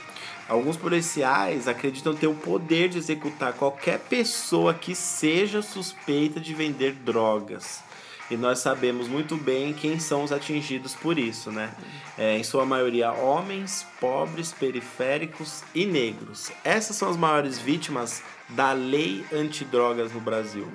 [0.48, 6.92] Alguns policiais acreditam ter o poder de executar qualquer pessoa que seja suspeita de vender
[6.92, 7.82] drogas.
[8.30, 11.72] E nós sabemos muito bem quem são os atingidos por isso, né?
[12.16, 16.52] É, em sua maioria, homens, pobres, periféricos e negros.
[16.62, 20.68] Essas são as maiores vítimas da lei antidrogas no Brasil.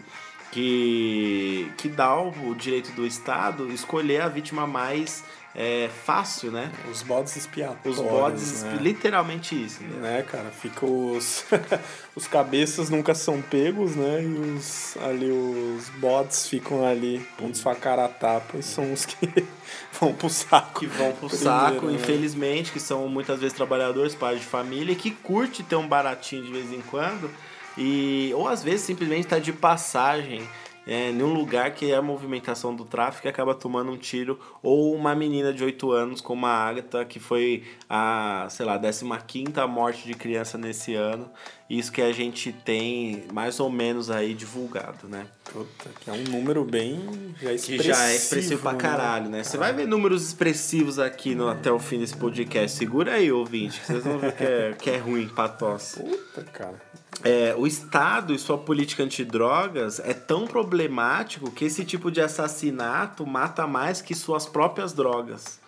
[0.51, 5.23] Que, que dá o direito do Estado escolher a vítima mais
[5.55, 6.71] é, fácil, né?
[6.91, 7.99] Os bodes expiatórios.
[7.99, 8.77] Os bodes, né?
[8.81, 9.83] literalmente isso.
[9.83, 9.99] Né?
[9.99, 10.49] né, cara?
[10.49, 11.45] Fica os.
[12.15, 14.23] os cabeças nunca são pegos, né?
[14.23, 14.97] E os.
[14.97, 19.29] Ali os bots ficam ali, pontos sua cara a tapa, e são os que
[19.99, 20.79] vão pro saco.
[20.79, 21.93] que vão pro Primeiro, saco, né?
[21.93, 26.51] infelizmente, que são muitas vezes trabalhadores, pais de família, que curte ter um baratinho de
[26.51, 27.29] vez em quando,
[27.77, 30.47] e ou às vezes simplesmente tá de passagem
[30.85, 34.39] é, em um lugar que é a movimentação do tráfico e acaba tomando um tiro,
[34.61, 39.67] ou uma menina de 8 anos como a Agatha, que foi a, sei lá, 15ª
[39.67, 41.29] morte de criança nesse ano,
[41.69, 45.25] isso que a gente tem mais ou menos aí divulgado, né?
[45.45, 46.99] Puta, que é um número bem.
[47.41, 47.83] Já Que expressivo.
[47.83, 48.77] já é expressivo pra né?
[48.77, 49.43] caralho, né?
[49.43, 52.77] Você vai ver números expressivos aqui no, até o fim desse podcast.
[52.77, 55.99] Segura aí, ouvinte, que vocês vão ver que é, que é ruim pra tosse.
[56.01, 56.79] Puta, cara.
[57.21, 63.25] É, o Estado e sua política antidrogas é tão problemático que esse tipo de assassinato
[63.25, 65.59] mata mais que suas próprias drogas.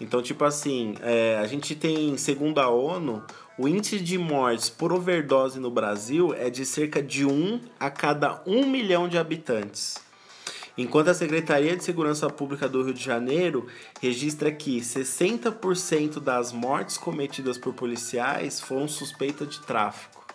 [0.00, 3.22] Então, tipo assim, é, a gente tem, segundo a ONU,
[3.58, 8.42] o índice de mortes por overdose no Brasil é de cerca de 1 a cada
[8.46, 9.98] 1 milhão de habitantes.
[10.76, 13.66] Enquanto a Secretaria de Segurança Pública do Rio de Janeiro
[13.98, 20.25] registra que 60% das mortes cometidas por policiais foram suspeitas de tráfico.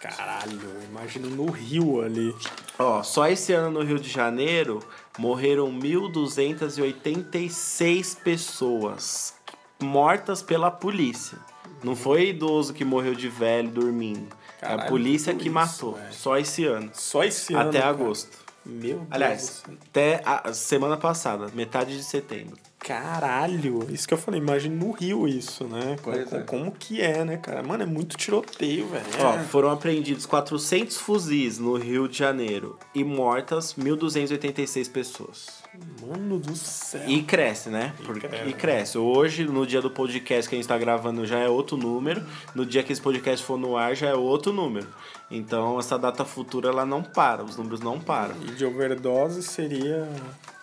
[0.00, 2.32] Caralho, imagino no Rio ali.
[2.78, 4.78] Ó, só esse ano no Rio de Janeiro
[5.18, 9.34] morreram 1.286 pessoas
[9.80, 11.38] mortas pela polícia.
[11.82, 14.28] Não foi idoso que morreu de velho dormindo.
[14.60, 15.94] é a Caralho, polícia que isso, matou.
[15.94, 16.12] velho.
[16.12, 16.90] Só esse ano.
[16.92, 17.68] Só esse ano.
[17.68, 18.36] até agosto.
[18.64, 19.06] Meu Deus.
[19.10, 19.74] Aliás, do céu.
[19.88, 22.56] até a semana passada, metade de setembro.
[22.78, 25.96] Caralho, isso que eu falei, imagina no Rio isso, né?
[26.02, 26.24] Como, é.
[26.46, 27.62] como que é, né, cara?
[27.62, 29.04] Mano, é muito tiroteio, velho.
[29.20, 29.38] Ó, É.
[29.44, 35.58] foram apreendidos 400 fuzis no Rio de Janeiro e mortas 1.286 pessoas.
[36.00, 37.02] Mano do céu.
[37.08, 37.92] E cresce, né?
[38.04, 38.48] Porque- cresce.
[38.48, 38.98] E cresce.
[38.98, 42.24] Hoje, no dia do podcast que a gente tá gravando, já é outro número.
[42.54, 44.86] No dia que esse podcast for no ar, já é outro número.
[45.30, 47.44] Então, essa data futura, ela não para.
[47.44, 48.34] Os números não param.
[48.42, 50.08] E de overdose seria.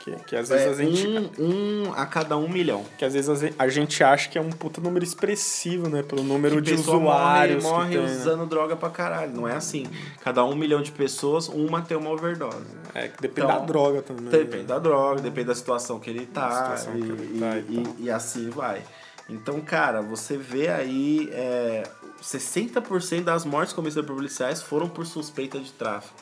[0.06, 1.08] Que, que às É vezes a gente.
[1.40, 2.86] um, um a cada um milhão.
[2.96, 6.04] Que às vezes a gente acha que é um puta número expressivo, né?
[6.04, 7.64] Pelo número Que de usuários.
[7.64, 8.12] morre, morre que tem, né?
[8.22, 9.34] usando droga pra caralho.
[9.34, 9.88] Não é assim.
[10.24, 12.68] Cada um milhão de pessoas, uma tem uma overdose.
[12.94, 14.26] É, que depende Então, da droga também.
[14.26, 14.64] Depende né?
[14.68, 18.12] da droga, depende da situação que ele tá, e, que ele tá e e- e
[18.12, 18.84] assim vai.
[19.28, 21.82] Então, cara, você vê aí é,
[22.22, 26.14] 60% das mortes cometidas por policiais foram por suspeita de tráfico.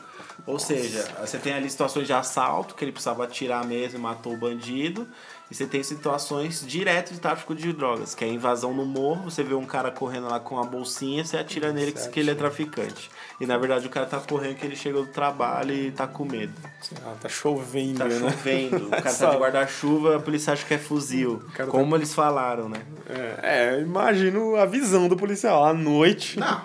[0.45, 4.33] Ou seja, você tem ali situações de assalto, que ele precisava atirar mesmo e matou
[4.33, 5.07] o bandido.
[5.49, 9.43] E você tem situações direto de tráfico de drogas, que é invasão no morro, você
[9.43, 12.31] vê um cara correndo lá com uma bolsinha, você atira nele que, Você que ele
[12.31, 13.11] é traficante.
[13.39, 16.25] E na verdade o cara tá correndo que ele chegou do trabalho e tá com
[16.25, 16.53] medo.
[17.05, 18.19] Ah, tá chovendo, Tá né?
[18.19, 21.41] chovendo, o cara tá de guarda-chuva, a polícia acha que é fuzil.
[21.55, 22.79] tá- Como eles falaram, né?
[23.07, 25.63] É, é, imagino a visão do policial.
[25.65, 26.61] À noite, Não,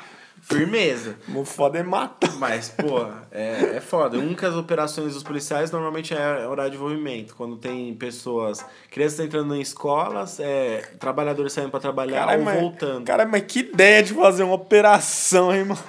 [0.49, 1.17] firmeza.
[1.35, 2.35] o foda é matar.
[2.37, 4.19] Mas, pô, é, é foda.
[4.19, 7.35] Um que as operações dos policiais normalmente é horário de movimento.
[7.37, 12.61] Quando tem pessoas, crianças entrando em escolas, é, trabalhadores saindo pra trabalhar Caralho, ou mas,
[12.61, 13.05] voltando.
[13.05, 15.81] cara, mas que ideia de fazer uma operação, hein, mano?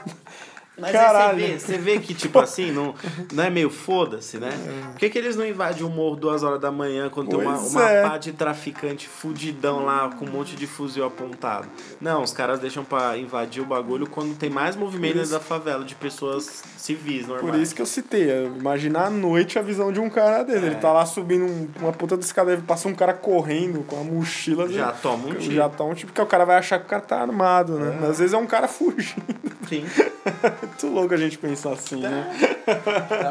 [0.79, 1.37] Mas Caralho.
[1.43, 2.93] aí você vê, você vê que, tipo assim, não,
[3.33, 4.49] não é meio foda-se, né?
[4.91, 7.57] Por que, que eles não invadem o morro duas horas da manhã quando tem uma,
[7.57, 8.03] Pois uma é.
[8.07, 11.67] pá de traficante fudidão lá com um monte de fuzil apontado?
[11.99, 15.83] Não, os caras deixam pra invadir o bagulho quando tem mais movimento isso- da favela
[15.83, 17.51] de pessoas civis normais.
[17.51, 18.29] Por isso que eu citei.
[18.29, 20.67] é, Imagina à noite a visão de um cara dele.
[20.67, 23.99] Ele tá lá subindo um- uma puta de escada, aí passa um cara correndo com
[23.99, 24.67] a mochila.
[24.69, 24.93] Já né?
[25.01, 25.55] toma um tiro.
[25.55, 27.97] Já toma um tipo, porque o cara vai achar que o cara tá armado, né?
[27.99, 29.23] Mas às vezes é um cara fugindo.
[29.67, 29.85] Sim.
[30.69, 32.31] Muito louco a gente pensar assim, né?
[32.65, 32.75] Dá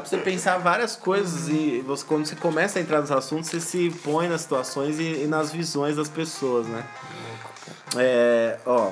[0.01, 3.61] pra você pensar várias coisas e você, quando você começa a entrar nos assuntos, você
[3.61, 6.85] se põe nas situações e, e nas visões das pessoas, né?
[7.97, 8.91] É, ó,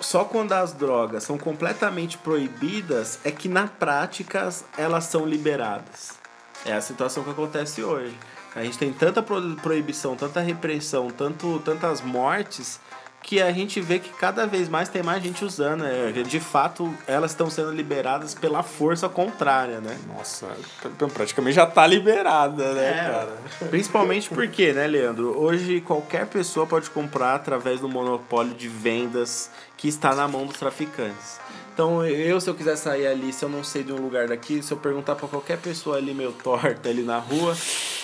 [0.00, 6.12] só quando as drogas são completamente proibidas é que na prática elas são liberadas.
[6.66, 8.14] É a situação que acontece hoje.
[8.54, 12.80] A gente tem tanta pro- proibição, tanta repressão, tanto, tantas mortes
[13.22, 15.84] que a gente vê que cada vez mais tem mais gente usando.
[15.84, 19.98] É, de fato, elas estão sendo liberadas pela força contrária, né?
[20.08, 20.46] Nossa,
[20.80, 23.38] pr- praticamente já tá liberada, né, É, cara?
[23.68, 25.38] Principalmente porque, né, Leandro?
[25.38, 30.56] Hoje qualquer pessoa pode comprar através do monopólio de vendas que está na mão dos
[30.56, 31.38] traficantes.
[31.74, 34.60] Então, eu, se eu quiser sair ali, se eu não sei de um lugar daqui,
[34.62, 37.56] se eu perguntar para qualquer pessoa ali meio torta ali na rua,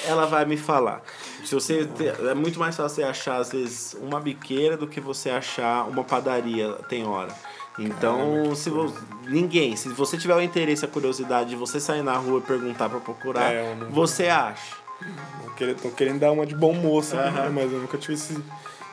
[0.07, 1.03] ela vai me falar.
[1.45, 5.01] Se você te- é muito mais fácil você achar às vezes uma biqueira do que
[5.01, 7.33] você achar uma padaria tem hora.
[7.79, 8.93] Então, se vo-
[9.27, 12.89] ninguém, se você tiver o interesse, a curiosidade de você sair na rua e perguntar
[12.89, 14.77] para procurar, É, você acha.
[15.45, 18.39] Tô querendo, tô querendo dar uma de bom moço, né, mas eu nunca tive esse.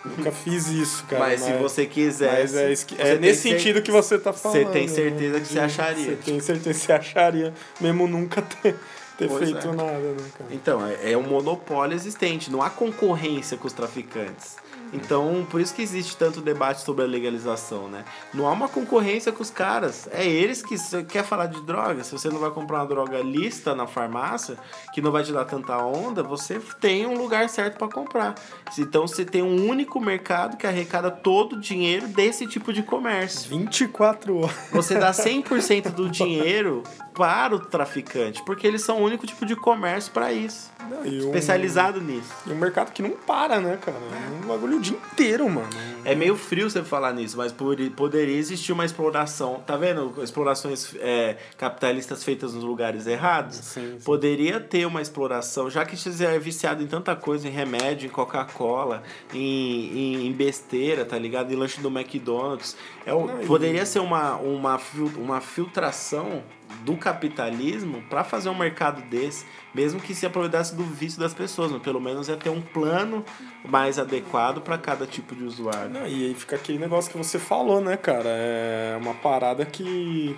[0.04, 1.20] Nunca fiz isso, cara.
[1.26, 2.32] mas, se você quiser.
[2.42, 4.58] Mas é, você é nesse cer- sentido que você tá falando.
[4.58, 5.66] Você tem certeza que você né?
[5.66, 6.04] acharia.
[6.06, 8.76] Você tem certeza que você acharia, mesmo nunca ter,
[9.22, 9.72] ter Pois feito é.
[9.72, 10.50] nada, né, cara?
[10.52, 14.58] Então, é, é um monopólio existente, não há concorrência com os traficantes.
[14.94, 18.04] Então, por isso que existe tanto debate sobre a legalização, né?
[18.34, 20.08] Não há uma concorrência com os caras.
[20.12, 20.76] É eles que
[21.06, 22.04] quer falar de droga.
[22.04, 24.58] Se você não vai comprar uma droga lista na farmácia,
[24.94, 28.36] que não vai te dar tanta onda, você tem um lugar certo para comprar.
[28.78, 33.50] Então, você tem um único mercado que arrecada todo o dinheiro desse tipo de comércio.
[33.50, 34.56] 24 horas.
[34.72, 39.56] Você dá 100% do dinheiro para o traficante, porque eles são o único tipo de
[39.56, 42.30] comércio para isso, Não, e um- especializado nisso.
[42.46, 43.98] E um mercado que não para, né, cara?
[43.98, 45.70] É um bagulho o dia inteiro, mano.
[46.04, 47.54] É meio frio você falar nisso, mas
[47.96, 49.62] poderia existir uma exploração.
[49.66, 50.14] Tá vendo?
[50.22, 53.58] Explorações é, capitalistas feitas nos lugares errados?
[53.58, 54.04] Sim, sim.
[54.04, 58.10] Poderia ter uma exploração, já que você é viciado em tanta coisa, em remédio, em
[58.10, 61.52] Coca-Cola, em, em, em besteira, tá ligado?
[61.54, 62.76] Em lanche do McDonald's.
[63.06, 64.80] É, Não, e- poderia ser uma, uma,
[65.18, 66.44] uma filtração
[66.84, 71.72] do capitalismo para fazer um mercado desse, mesmo que se aproveitasse do vício das pessoas,
[71.72, 73.24] mas pelo menos é ter um plano
[73.68, 75.90] mais adequado para cada tipo de usuário.
[75.90, 78.30] Não, e aí fica aquele negócio que você falou, né, cara?
[78.30, 80.36] É uma parada que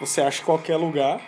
[0.00, 1.20] você acha em qualquer lugar,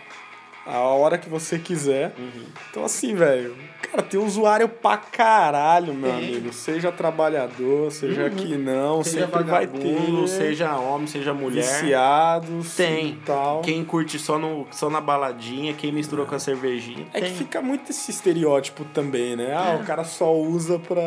[0.67, 2.15] a hora que você quiser.
[2.19, 2.47] Uhum.
[2.71, 3.57] Então, assim, velho,
[3.91, 6.19] cara, tem usuário pra caralho, meu Tem.
[6.29, 6.53] amigo.
[6.53, 10.29] Seja trabalhador, seja que não, Seja sempre vai ter.
[10.29, 11.63] seja homem, seja mulher.
[11.63, 13.19] viciados Tem.
[13.25, 13.61] tal.
[13.63, 17.07] Quem curte só, no, só na baladinha, quem misturou com a cervejinha.
[17.13, 17.31] É tem.
[17.31, 19.55] que fica muito esse estereótipo também, né?
[19.55, 21.03] Ah, o cara só usa pra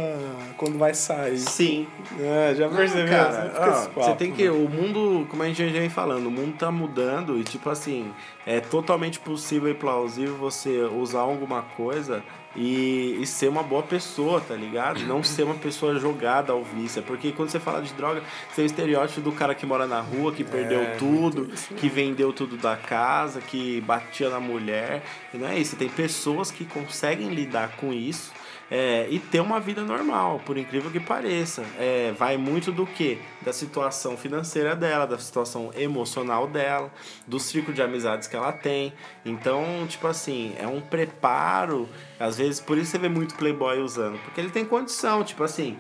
[0.58, 1.38] quando vai sair.
[1.38, 1.88] Sim.
[2.20, 3.08] É, já percebeu?
[3.08, 4.44] Cara, Sempre fica ó, esse você papo, tem que.
[4.44, 4.52] né?
[4.52, 8.12] O mundo, como a gente já vem falando, o mundo tá mudando e, tipo assim,
[8.46, 12.24] é totalmente possível e plausível você usar alguma coisa
[12.56, 15.00] e, e ser uma boa pessoa, tá ligado?
[15.02, 17.00] Não ser uma pessoa jogada ao vício.
[17.00, 19.88] É Porque quando você fala de droga, você tem o estereótipo do cara que mora
[19.88, 24.40] na rua, que perdeu É, tudo, isso que vendeu tudo da casa, que batia na
[24.40, 25.04] mulher.
[25.34, 25.76] E não é isso.
[25.76, 28.32] Tem pessoas que conseguem lidar com isso.
[28.72, 31.64] É, e ter uma vida normal, por incrível que pareça.
[31.78, 33.20] É, vai muito do que?
[33.42, 36.92] Da situação financeira dela, da situação emocional dela,
[37.28, 38.94] do círculo de amizades que ela tem.
[39.24, 41.88] Então, tipo assim, é um preparo.
[42.20, 45.78] Às vezes, por isso você vê muito playboy usando, porque ele tem condição, tipo assim.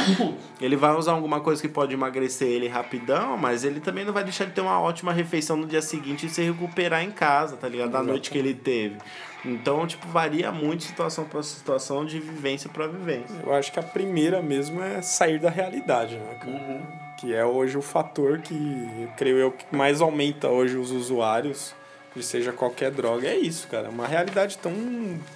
[0.60, 4.24] Ele vai usar alguma coisa que pode emagrecer ele rapidão, mas ele também não vai
[4.24, 7.68] deixar de ter uma ótima refeição no dia seguinte e se recuperar em casa, tá
[7.68, 7.90] ligado?
[7.90, 8.96] Da noite que ele teve.
[9.44, 13.36] Então, tipo, varia muito de situação para situação, de vivência para vivência.
[13.44, 17.14] Eu acho que a primeira mesmo é sair da realidade, né, cara?
[17.18, 21.74] Que é hoje o fator que, eu creio eu, que mais aumenta hoje os usuários,
[22.14, 23.28] de seja qualquer droga.
[23.28, 23.86] É isso, cara.
[23.88, 24.72] É uma realidade tão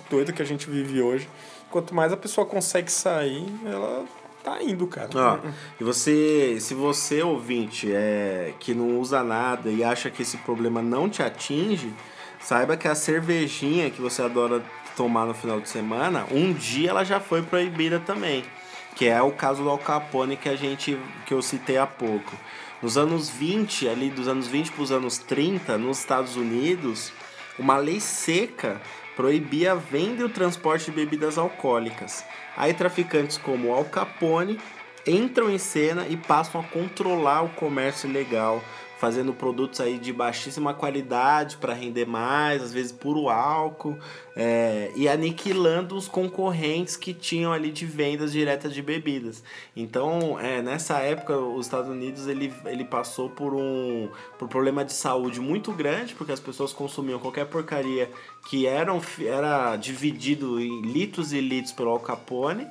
[0.08, 1.28] doida que a gente vive hoje.
[1.70, 4.04] Quanto mais a pessoa consegue sair, ela
[4.42, 5.09] tá indo, cara.
[5.14, 5.38] Ó,
[5.81, 10.83] e você, se você ouvinte é que não usa nada e acha que esse problema
[10.83, 11.92] não te atinge,
[12.40, 14.62] saiba que a cervejinha que você adora
[14.96, 18.44] tomar no final de semana, um dia ela já foi proibida também,
[18.96, 22.33] que é o caso do Al Capone que a gente que eu citei há pouco.
[22.83, 27.12] Nos anos 20, ali dos anos 20 para os anos 30, nos Estados Unidos,
[27.59, 28.80] uma lei seca
[29.20, 32.24] proibia a venda e o transporte de bebidas alcoólicas.
[32.56, 34.58] Aí traficantes como Al Capone
[35.06, 38.62] entram em cena e passam a controlar o comércio ilegal,
[39.01, 43.98] fazendo produtos aí de baixíssima qualidade para render mais, às vezes puro álcool,
[44.36, 49.42] é, e aniquilando os concorrentes que tinham ali de vendas diretas de bebidas.
[49.74, 54.84] Então, é, nessa época, os Estados Unidos ele, ele passou por um, por um problema
[54.84, 58.11] de saúde muito grande, porque as pessoas consumiam qualquer porcaria
[58.51, 62.68] que eram, era dividido em litros e litros pelo Al Capone.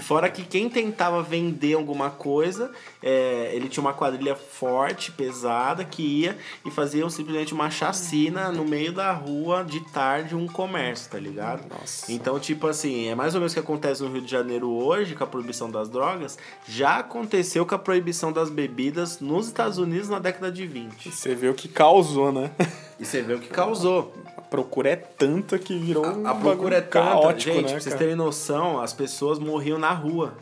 [0.00, 2.72] Fora que quem tentava vender alguma coisa,
[3.02, 8.64] é, ele tinha uma quadrilha forte, pesada, que ia e fazia simplesmente uma chacina no
[8.64, 11.68] meio da rua de tarde, um comércio, tá ligado?
[11.68, 12.10] Nossa.
[12.10, 15.14] Então, tipo assim, é mais ou menos o que acontece no Rio de Janeiro hoje
[15.14, 20.08] com a proibição das drogas, já aconteceu com a proibição das bebidas nos Estados Unidos
[20.08, 21.10] na década de 20.
[21.10, 22.50] Você vê o que causou, né?
[22.98, 24.14] E você vê o que causou.
[24.44, 26.92] A procura é tanta que virou um A, a procura é tanta.
[27.06, 30.34] caótico, Gente, né, pra vocês terem noção, as pessoas morriam na rua.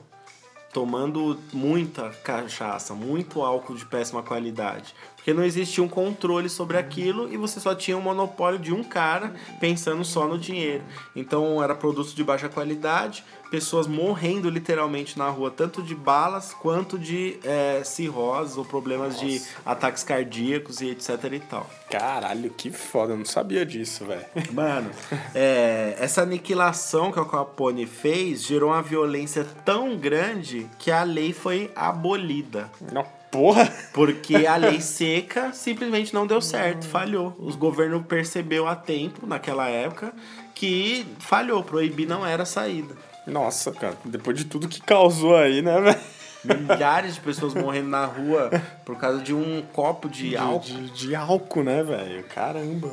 [0.72, 4.94] Tomando muita cachaça, muito álcool de péssima qualidade.
[5.22, 8.82] Porque não existia um controle sobre aquilo e você só tinha um monopólio de um
[8.82, 10.82] cara pensando só no dinheiro.
[11.14, 16.98] Então era produto de baixa qualidade, pessoas morrendo literalmente na rua, tanto de balas quanto
[16.98, 21.70] de é, cirrose ou problemas de ataques cardíacos e etc e tal.
[21.88, 24.26] Caralho, que foda, eu não sabia disso, velho.
[24.50, 24.90] Mano,
[25.32, 31.32] é, essa aniquilação que o Capone fez gerou uma violência tão grande que a lei
[31.32, 32.68] foi abolida.
[32.90, 33.72] Não, porra!
[33.92, 37.34] Porque a lei seca simplesmente não deu certo, falhou.
[37.38, 40.12] Os governos percebeu a tempo, naquela época,
[40.54, 42.94] que falhou, proibir não era a saída.
[43.26, 45.98] Nossa, cara, depois de tudo que causou aí, né, velho?
[46.44, 48.50] Milhares de pessoas morrendo na rua
[48.84, 50.60] por causa de um copo de álcool.
[50.60, 52.24] De, de álcool, né, velho?
[52.24, 52.90] Caramba.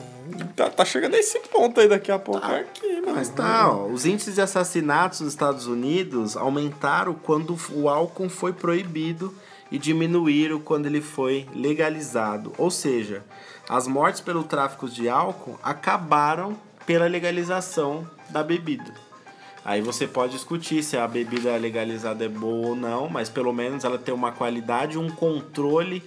[0.56, 3.16] Tá, tá chegando a esse ponto aí daqui a pouco aqui, mano.
[3.16, 8.54] Mas tá, ó, os índices de assassinatos nos Estados Unidos aumentaram quando o álcool foi
[8.54, 9.34] proibido
[9.72, 12.54] e diminuíram quando ele foi legalizado.
[12.58, 13.24] Ou seja,
[13.68, 18.94] as mortes pelo tráfico de álcool acabaram pela legalização da bebida.
[19.64, 23.84] Aí você pode discutir se a bebida legalizada é boa ou não, mas pelo menos
[23.84, 26.02] ela tem uma qualidade um controle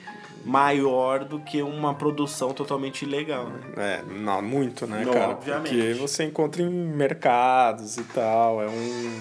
[0.45, 3.61] maior do que uma produção totalmente ilegal, né?
[3.77, 5.29] É, não, muito, né, Não, cara?
[5.31, 5.69] obviamente.
[5.69, 8.61] Porque você encontra em mercados e tal.
[8.61, 9.21] É um,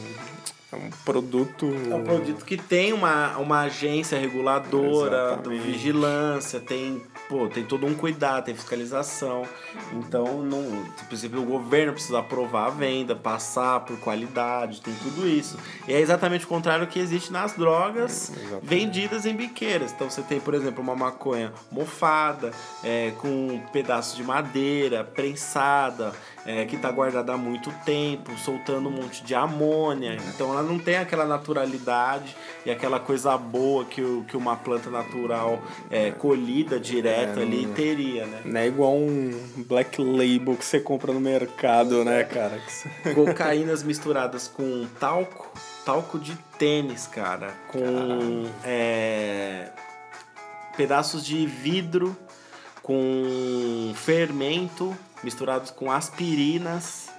[0.72, 1.66] é um produto.
[1.90, 7.94] É um produto que tem uma, uma agência reguladora, vigilância, tem, pô, tem todo um
[7.94, 9.44] cuidado, tem fiscalização.
[9.94, 10.64] Então, não,
[11.08, 15.58] por exemplo, o governo precisa aprovar a venda, passar por qualidade, tem tudo isso.
[15.88, 18.66] E é exatamente o contrário que existe nas drogas Exatamente.
[18.66, 19.92] vendidas em biqueiras.
[19.92, 22.52] Então, você tem, por exemplo, uma maconha mofada,
[22.82, 26.14] é, com pedaços de madeira, prensada,
[26.46, 30.18] é, que está guardada há muito tempo, soltando um monte de amônia.
[30.34, 32.36] Então ela não tem aquela naturalidade
[32.66, 37.66] e aquela coisa boa que, o, que uma planta natural é, colhida direto É, ali
[37.66, 38.42] não- teria, né?
[38.44, 39.32] Não é igual um
[39.68, 42.58] black label que você compra no mercado, né, cara?
[42.58, 45.52] Que você- Cocaínas misturadas com talco,
[45.86, 49.70] talco de tênis, cara, com é,
[50.76, 52.16] pedaços de vidro,
[52.82, 57.10] com fermento misturados com aspirinas.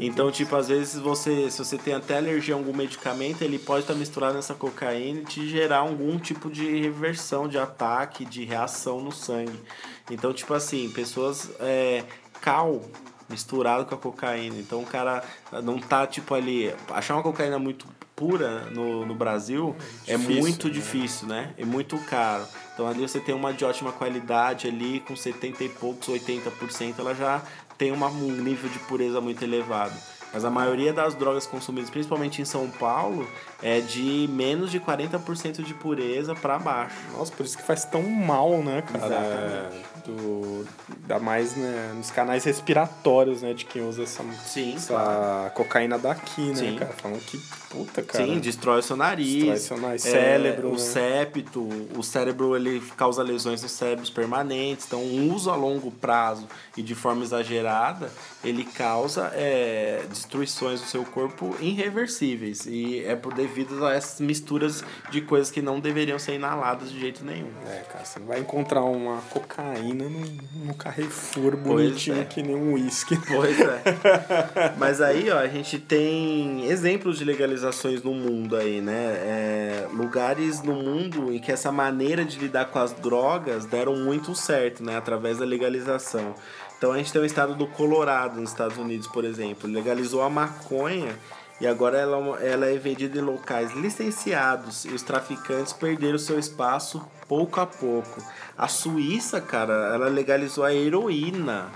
[0.00, 3.80] Então, tipo, às vezes você, se você tem até alergia a algum medicamento, ele pode
[3.80, 9.00] estar misturado nessa cocaína e te gerar algum tipo de reversão, de ataque, de reação
[9.00, 9.58] no sangue.
[10.10, 12.04] Então, tipo assim, pessoas é,
[12.40, 12.82] cal
[13.28, 14.56] misturado com a cocaína.
[14.56, 15.22] Então o cara
[15.62, 16.74] não tá tipo ali.
[16.90, 17.86] Achar uma cocaína muito
[18.18, 20.74] pura no, no Brasil é, Difícil, muito né?
[20.74, 21.54] difícil, né?
[21.56, 22.44] É muito caro.
[22.74, 27.14] Então ali você tem uma de ótima qualidade ali, com 70 e poucos, 80%, ela
[27.14, 27.40] já
[27.78, 29.94] tem uma, um nível de pureza muito elevado.
[30.32, 33.26] Mas a maioria das drogas consumidas, principalmente em São Paulo,
[33.62, 36.96] é de menos de 40% de pureza para baixo.
[37.16, 39.06] Nossa, por isso que faz tão mal, né, cara?
[39.06, 39.84] Exatamente.
[40.08, 40.66] Do,
[41.02, 46.48] ainda mais né, nos canais respiratórios, né, de quem usa essa, Sim, essa cocaína daqui,
[46.48, 46.76] né, Sim.
[46.76, 46.92] cara?
[46.94, 47.38] Falam que
[47.68, 48.24] puta, cara.
[48.24, 49.44] Sim, destrói o seu nariz.
[49.44, 50.78] Destrói seu nariz, é, cérebro, O né?
[50.78, 54.86] septo, o cérebro ele causa lesões nos cérebros permanentes.
[54.86, 58.10] Então, um uso a longo prazo e de forma exagerada,
[58.42, 62.64] ele causa é, destruições do seu corpo irreversíveis.
[62.66, 66.98] E é por devido a essas misturas de coisas que não deveriam ser inaladas de
[66.98, 67.50] jeito nenhum.
[67.66, 72.24] É, cara, você não vai encontrar uma cocaína num, num Carrefour bonitinho é.
[72.24, 73.18] que nem um uísque.
[73.26, 73.82] Pois é.
[74.78, 78.94] Mas aí, ó, a gente tem exemplos de legalizações no mundo aí, né?
[78.94, 84.34] É, lugares no mundo em que essa maneira de lidar com as drogas deram muito
[84.34, 84.96] certo, né?
[84.96, 86.34] Através da legalização.
[86.76, 89.68] Então a gente tem o estado do Colorado, nos Estados Unidos, por exemplo.
[89.68, 91.18] Legalizou a maconha
[91.60, 96.38] E agora ela, é ela é vendida em locais licenciados e os traficantes perderam seu
[96.38, 98.22] espaço pouco a pouco.
[98.56, 101.70] A Suíça, cara, ela legalizou a heroína.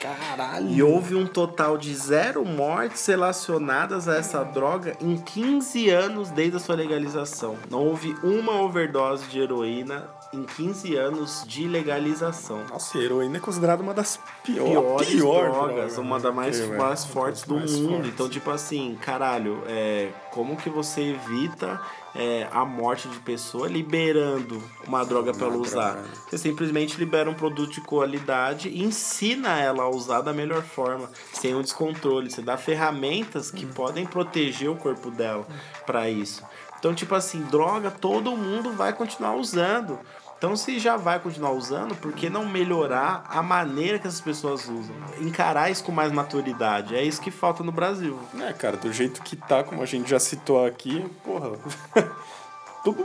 [0.00, 0.68] Caralho.
[0.68, 6.56] E houve um total de zero mortes relacionadas a essa droga em 15 anos desde
[6.56, 7.56] a sua legalização.
[7.70, 10.04] Não houve uma overdose de heroína
[10.36, 12.64] em 15 anos de legalização.
[12.70, 16.22] Nossa, a heroína é considerada uma das pior, Piores pior drogas, droga, uma né?
[16.22, 17.90] das mais, velho, mais uma fortes do mais mundo.
[17.94, 18.10] fortes.
[18.12, 21.80] Então, tipo assim, caralho, é, como que você evita
[22.14, 25.92] é, a morte de pessoa liberando uma droga pra ela usar?
[25.94, 26.08] droga.
[26.28, 31.10] Você simplesmente libera um produto de qualidade e ensina ela a usar da melhor forma,
[31.32, 32.30] sem um descontrole.
[32.30, 33.56] Você dá ferramentas Hum.
[33.56, 35.46] que podem proteger o corpo dela
[35.86, 36.42] pra isso.
[36.78, 39.98] Então, tipo assim, droga todo mundo vai continuar usando.
[40.38, 44.64] Então, se já vai continuar usando, por que não melhorar a maneira que essas pessoas
[44.68, 44.94] usam?
[45.20, 46.94] Encarar isso com mais maturidade.
[46.94, 48.18] É isso que falta no Brasil.
[48.40, 51.52] É, cara, do jeito que tá, como a gente já citou aqui, porra.
[52.84, 53.02] Tudo.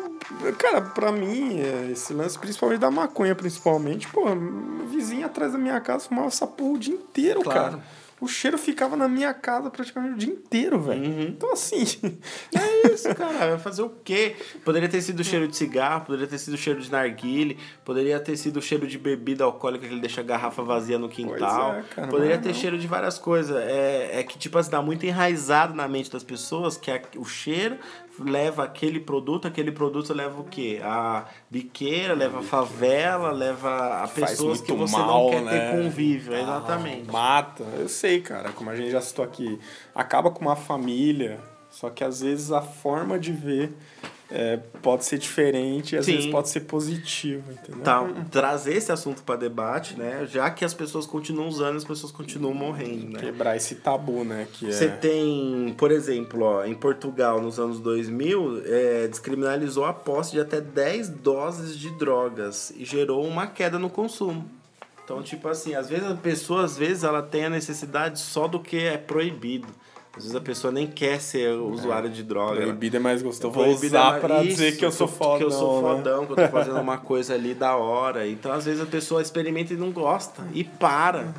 [0.60, 4.36] Cara, pra mim, é, esse lance, principalmente da maconha, principalmente, porra,
[4.90, 7.60] vizinho atrás da minha casa fumava essa porra o dia inteiro, Claro.
[7.60, 7.84] cara.
[8.22, 11.04] O cheiro ficava na minha casa praticamente o dia inteiro, velho.
[11.04, 11.22] Uhum.
[11.24, 11.84] Então, assim.
[12.56, 13.50] É isso, cara.
[13.50, 14.36] Vai fazer o quê?
[14.64, 18.62] Poderia ter sido cheiro de cigarro, poderia ter sido cheiro de narguile, poderia ter sido
[18.62, 21.76] cheiro de bebida alcoólica que ele deixa a garrafa vazia no quintal.
[21.76, 22.56] É, cara, poderia mas ter não.
[22.60, 23.56] cheiro de várias coisas.
[23.58, 27.26] É, é que, tipo assim, dá muito enraizado na mente das pessoas que a- o
[27.26, 27.78] cheiro
[28.20, 30.80] leva aquele produto, aquele produto leva o quê?
[30.84, 35.51] A biqueira, leva a favela, leva a pessoas que você mal, não quer né?
[35.51, 36.34] ter convívio.
[36.34, 37.12] Exatamente.
[37.12, 37.64] Mata.
[37.64, 38.51] Eu sei, cara.
[38.51, 39.59] Como a gente já citou aqui,
[39.95, 41.39] acaba com uma família.
[41.70, 43.74] Só que às vezes a forma de ver
[44.32, 46.16] é, pode ser diferente, às Sim.
[46.16, 47.84] vezes pode ser positivo, entendeu?
[47.84, 50.26] Tá, trazer esse assunto para debate, né?
[50.26, 53.20] Já que as pessoas continuam usando, as pessoas continuam morrendo, né?
[53.20, 54.48] Quebrar esse tabu, né?
[54.54, 54.72] Que é...
[54.72, 60.40] Você tem, por exemplo, ó, em Portugal, nos anos 2000, é, descriminalizou a posse de
[60.40, 64.50] até 10 doses de drogas e gerou uma queda no consumo.
[65.04, 68.60] Então, tipo assim, às vezes a pessoa, às vezes, ela tem a necessidade só do
[68.62, 69.68] que é proibido.
[70.16, 72.62] Às vezes a pessoa nem quer ser usuária de droga.
[72.62, 73.53] Proibido é mais gostoso.
[73.53, 75.95] Vou usar é pra isso, dizer que eu sou fodão, Que eu sou né?
[75.95, 78.28] fodão, que eu tô fazendo uma coisa ali da hora.
[78.28, 80.43] Então, às vezes, a pessoa experimenta e não gosta.
[80.53, 81.34] E para.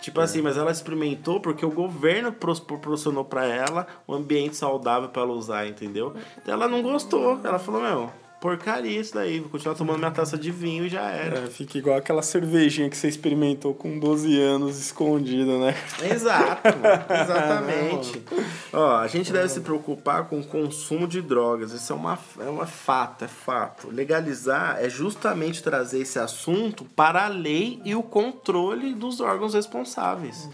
[0.00, 5.22] Tipo assim, mas ela experimentou porque o governo proporcionou pra ela um ambiente saudável pra
[5.22, 6.14] ela usar, entendeu?
[6.42, 7.40] Então ela não gostou.
[7.42, 8.10] Ela falou, meu,
[8.44, 9.40] porcaria isso daí.
[9.40, 11.38] Vou continuar tomando minha taça de vinho e já era.
[11.38, 15.74] É, fica igual aquela cervejinha que você experimentou com 12 anos escondida, né?
[16.02, 16.68] Exato,
[17.22, 18.22] exatamente.
[18.70, 21.72] Ó, a gente deve se preocupar com o consumo de drogas.
[21.72, 23.88] Isso é uma, é uma fato, é fato.
[23.90, 30.50] Legalizar é justamente trazer esse assunto para a lei e o controle dos órgãos responsáveis.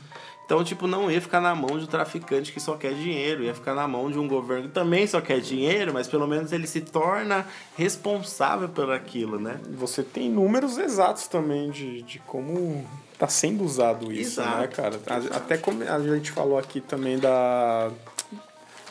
[0.51, 3.55] Então, tipo, não ia ficar na mão de um traficante que só quer dinheiro, ia
[3.55, 6.66] ficar na mão de um governo que também só quer dinheiro, mas pelo menos ele
[6.66, 7.46] se torna
[7.76, 9.61] responsável por aquilo, né?
[9.78, 12.84] Você tem números exatos também de, de como
[13.16, 14.59] tá sendo usado isso, Exato.
[14.59, 15.01] né, cara?
[15.30, 17.88] Até como a gente falou aqui também da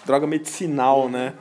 [0.06, 1.34] droga medicinal, né?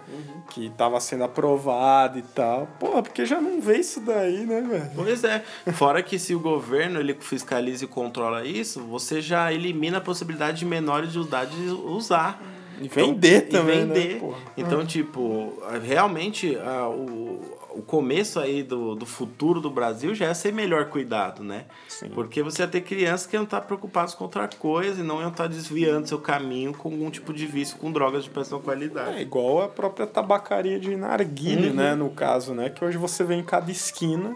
[0.51, 2.67] Que tava sendo aprovada e tal.
[2.81, 4.91] Porra, porque já não vê isso daí, né, velho?
[4.95, 5.43] Pois é.
[5.73, 10.59] Fora que se o governo ele fiscaliza e controla isso, você já elimina a possibilidade
[10.61, 11.55] de menores de idade
[11.85, 12.43] usar.
[12.81, 14.15] E vender Então, também, e vender.
[14.15, 14.21] né?
[14.21, 14.39] Porra.
[14.57, 15.53] Então, tipo,
[15.85, 20.87] realmente a- o, o começo aí do, do futuro do Brasil já é ser melhor
[20.87, 21.67] cuidado, né?
[21.89, 22.09] Sim.
[22.11, 25.31] Porque você ia ter crianças que iam estar preocupadas com outra coisa e não iam
[25.31, 29.19] estar desviando seu caminho com algum tipo de vício com drogas de péssima qualidade.
[29.19, 31.75] É igual a própria tabacaria de narguile, Uhum.
[31.75, 31.95] né?
[31.95, 32.69] No caso, né?
[32.71, 34.35] Que hoje você vê em cada esquina.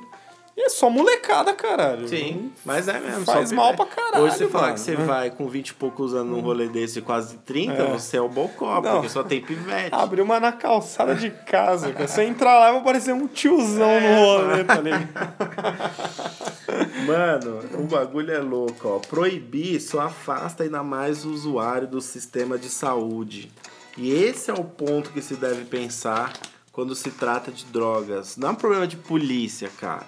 [0.54, 2.06] E é só molecada, caralho.
[2.06, 3.24] Sim, mas é mesmo.
[3.24, 4.74] Faz só mal pra caralho, Hoje você falar mano.
[4.74, 7.90] que você vai com 20 e poucos anos num rolê desse de quase 30, É.
[7.92, 8.92] você é o bocó, Não.
[8.96, 9.88] porque só tem pivete.
[9.94, 12.06] Abre uma na calçada de casa, cara.
[12.06, 15.08] Você entrar lá e vai parecer um tiozão no rolê, tá ligado?
[17.06, 18.98] Mano, o bagulho é louco, ó.
[18.98, 23.50] Proibir só afasta ainda mais o usuário do sistema de saúde.
[23.96, 26.32] E esse é o ponto que se deve pensar
[26.70, 28.36] quando se trata de drogas.
[28.36, 30.06] Não é um problema de polícia, cara.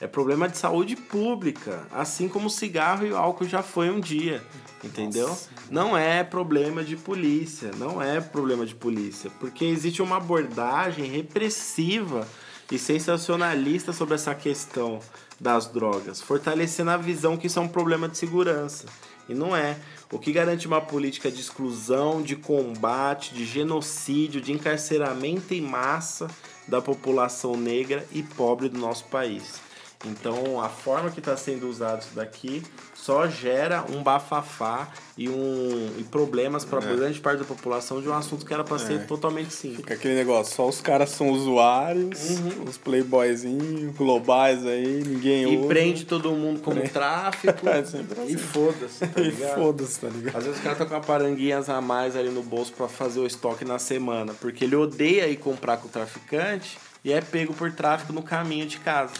[0.00, 4.00] É problema de saúde pública, assim como o cigarro e o álcool já foi um
[4.00, 4.42] dia,
[4.82, 5.36] entendeu?
[5.70, 12.26] Não é problema de polícia, não é problema de polícia, porque existe uma abordagem repressiva
[12.70, 14.98] e sensacionalista sobre essa questão
[15.40, 18.86] das drogas, fortalecendo a visão que isso é um problema de segurança.
[19.28, 19.76] E não é.
[20.12, 26.28] O que garante uma política de exclusão, de combate, de genocídio, de encarceramento em massa
[26.68, 29.63] da população negra e pobre do nosso país.
[30.06, 32.62] Então, a forma que está sendo usado isso daqui
[32.94, 36.96] só gera um bafafá e, um, e problemas para É.
[36.96, 39.78] grande parte da população de um assunto que era para ser totalmente simples.
[39.80, 42.18] Fica aquele negócio, só os caras são usuários,
[42.66, 45.68] os playboyzinhos, globais aí, ninguém E usa.
[45.68, 48.06] prende todo mundo como tráfico É assim.
[48.26, 49.54] e foda-se, tá E ligado?
[49.54, 50.36] foda-se, tá ligado?
[50.36, 53.20] Às vezes o cara tá com uma paranguinhas a mais ali no bolso pra fazer
[53.20, 57.52] o estoque na semana, porque ele odeia ir comprar com o traficante e é pego
[57.52, 59.12] por tráfico no caminho de casa.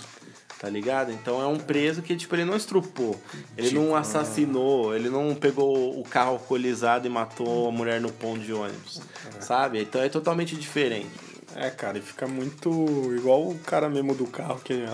[0.64, 1.12] Tá ligado?
[1.12, 3.20] Então é um preso que, tipo, ele não estrupou,
[3.54, 8.40] ele não assassinou, ele não pegou o carro alcoolizado e matou a mulher no ponto
[8.40, 9.02] de ônibus.
[9.40, 9.82] Sabe?
[9.82, 11.10] Então é totalmente diferente.
[11.54, 14.86] É, cara, e fica muito igual o cara mesmo do carro que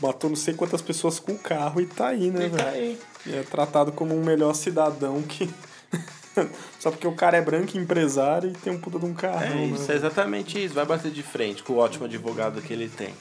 [0.00, 2.68] matou não sei quantas pessoas com o carro e tá aí, né, tá velho?
[2.70, 2.98] aí.
[3.26, 5.50] E é tratado como um melhor cidadão que.
[6.78, 9.42] Só porque o cara é branco e empresário e tem um puta de um carro.
[9.42, 10.74] É isso, é exatamente isso.
[10.74, 13.12] Vai bater de frente com o ótimo advogado que ele tem.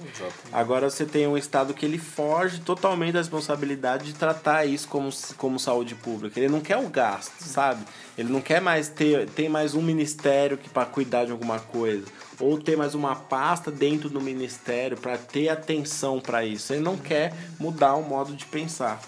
[0.52, 5.10] Agora você tem um Estado que ele foge totalmente da responsabilidade de tratar isso como,
[5.38, 6.40] como saúde pública.
[6.40, 7.84] Ele não quer o gasto, sabe?
[8.18, 12.06] Ele não quer mais ter, ter mais um ministério que para cuidar de alguma coisa.
[12.40, 16.74] Ou ter mais uma pasta dentro do ministério para ter atenção para isso.
[16.74, 19.02] Ele não quer mudar o modo de pensar.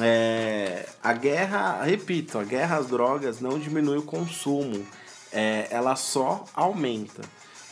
[0.00, 4.86] É, a guerra, repito, a guerra às drogas não diminui o consumo,
[5.32, 7.22] é, ela só aumenta.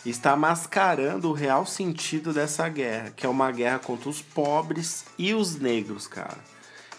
[0.05, 5.33] Está mascarando o real sentido dessa guerra, que é uma guerra contra os pobres e
[5.33, 6.37] os negros, cara.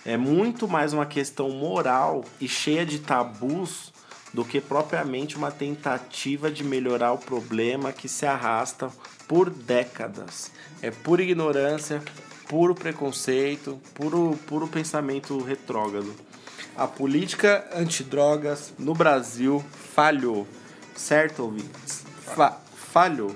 [0.04, 3.94] É muito mais uma questão moral e cheia de tabus
[4.34, 8.92] do que propriamente uma tentativa de melhorar o problema que se arrasta
[9.28, 10.52] por décadas.
[10.82, 12.04] É pura ignorância,
[12.48, 16.14] puro preconceito, puro, puro pensamento retrógrado.
[16.76, 20.46] A política antidrogas no Brasil falhou,
[20.96, 22.04] certo, ouvintes?
[22.36, 23.36] Fa falhou.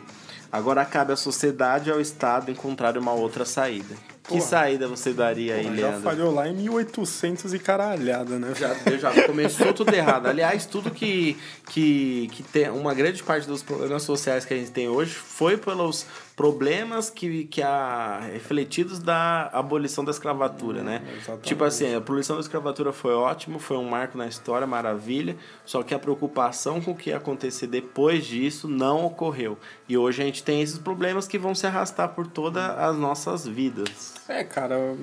[0.51, 3.95] Agora cabe à sociedade e ao Estado encontrar uma outra saída.
[4.24, 4.41] Que Porra.
[4.41, 6.01] saída você daria aí, Já Leandro?
[6.01, 8.53] falhou lá em 1800 e caralhada, né?
[8.55, 10.28] Já, já começou tudo errado.
[10.28, 11.36] Aliás, tudo que,
[11.68, 12.70] que, que tem.
[12.70, 16.05] Uma grande parte dos problemas sociais que a gente tem hoje foi pelos
[16.40, 21.04] problemas que, que a, refletidos da abolição da escravatura, né?
[21.18, 21.46] exatamente.
[21.46, 25.36] Tipo assim, a abolição da escravatura foi ótimo, foi um marco na história, maravilha.
[25.66, 29.58] Só que a preocupação com o que ia acontecer depois disso não ocorreu.
[29.90, 33.46] E hoje a gente tem esses problemas que vão se arrastar por todas as nossas
[33.46, 34.14] vidas.
[34.26, 34.98] É, cara, eu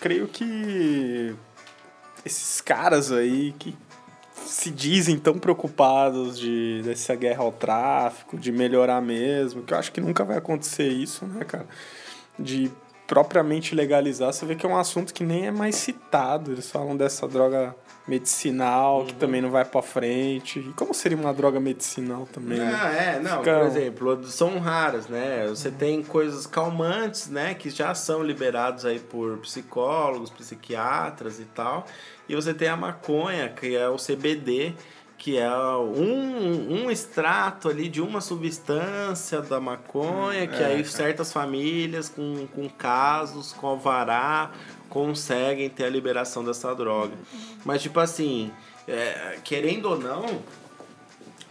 [0.00, 1.36] creio que
[2.24, 3.76] esses caras aí que
[4.46, 9.92] se dizem tão preocupados de dessa guerra ao tráfico, de melhorar mesmo, que eu acho
[9.92, 11.66] que nunca vai acontecer isso, né, cara?
[12.38, 12.70] De
[13.06, 16.52] propriamente legalizar, você vê que é um assunto que nem é mais citado.
[16.52, 17.74] Eles falam dessa droga
[18.06, 20.60] medicinal, que também não vai pra frente.
[20.60, 22.72] E como seria uma droga medicinal também, né?
[22.80, 25.46] Ah, é, não, Fica- por exemplo, são raras, né?
[25.48, 31.86] Você tem coisas calmantes, né, que já são liberados aí por psicólogos, psiquiatras e tal.
[32.30, 34.72] E você tem a maconha, que é o CBD,
[35.18, 41.32] que é um, um extrato ali de uma substância da maconha, que é, aí certas
[41.32, 44.52] famílias com, com casos, com alvará,
[44.88, 47.14] conseguem ter a liberação dessa droga.
[47.64, 48.52] Mas, tipo assim,
[48.86, 50.24] é, querendo ou não,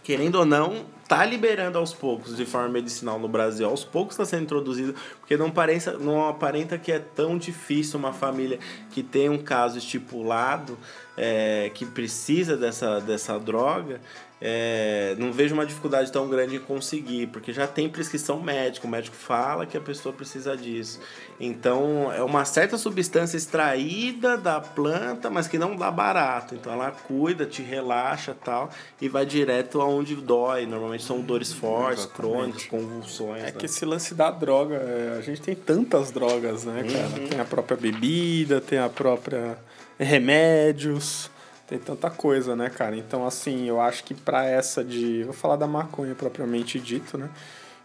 [0.02, 3.68] querendo ou não, tá liberando aos poucos de forma medicinal no Brasil.
[3.68, 8.12] Aos poucos está sendo introduzido, porque não, pareça, não aparenta que é tão difícil uma
[8.12, 8.58] família
[8.90, 10.78] que tem um caso estipulado,
[11.16, 14.00] é, que precisa dessa, dessa droga.
[14.42, 18.90] É, não vejo uma dificuldade tão grande em conseguir, porque já tem prescrição médica, o
[18.90, 20.98] médico fala que a pessoa precisa disso.
[21.38, 26.54] Então, é uma certa substância extraída da planta, mas que não dá barato.
[26.54, 28.70] Então, ela cuida, te relaxa tal,
[29.00, 30.64] e vai direto aonde dói.
[30.64, 32.32] Normalmente são dores fortes, Exatamente.
[32.32, 33.42] crônicas, convulsões.
[33.42, 33.52] É né?
[33.52, 37.28] que esse lance da droga, é, a gente tem tantas drogas, né, cara?
[37.28, 39.58] Tem a própria bebida, tem a própria
[39.98, 41.29] remédios,
[41.70, 42.96] tem tanta coisa, né, cara?
[42.96, 45.22] Então, assim, eu acho que pra essa de.
[45.22, 47.30] Vou falar da maconha propriamente dito, né?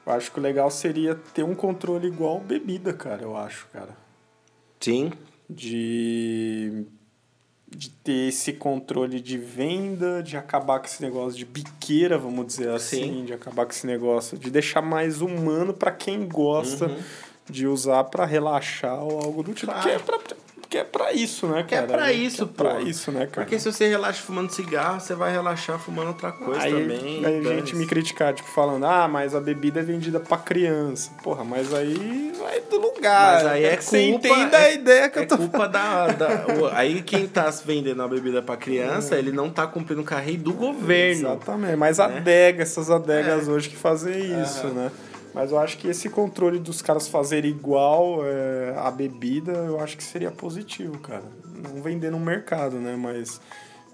[0.04, 3.96] Eu acho que o legal seria ter um controle igual bebida, cara, eu acho, cara.
[4.80, 5.12] Sim,
[5.48, 6.88] De.
[7.68, 12.70] De ter esse controle de venda, de acabar com esse negócio de biqueira, vamos dizer
[12.70, 13.26] assim, Sim.
[13.26, 16.96] de acabar com esse negócio, de deixar mais humano pra quem gosta
[17.50, 19.72] de usar pra relaxar ou algo do tipo.
[19.72, 19.88] Claro.
[19.88, 20.20] Que é pra,
[20.76, 21.88] que é pra isso, né, é cara?
[21.88, 22.80] pra isso, que é pra pô.
[22.82, 23.32] isso, né, cara?
[23.45, 27.26] porque se você relaxa fumando cigarro, você vai relaxar fumando outra coisa aí, também.
[27.26, 31.11] aí a gente me criticar, tipo, falando, ah, mas a bebida é vendida pra criança.
[31.23, 33.36] Porra, mas aí vai do lugar.
[33.36, 35.67] Mas aí Quero é que você culpa- entenda a ideia que É eu tô culpa
[35.67, 40.05] da, da- Aí quem tá vendendo a bebida pra criança, ele não tá cumprindo o
[40.05, 41.21] carreiro do governo.
[41.30, 42.03] Exatamente, mas né?
[42.05, 44.91] adega, essas adegas hoje que fazem isso, né?
[45.36, 49.98] Mas eu acho que esse controle dos caras fazerem igual é, a bebida, eu acho
[49.98, 51.26] que seria positivo, cara.
[51.44, 52.96] Não vender no mercado, né?
[52.96, 53.42] Mas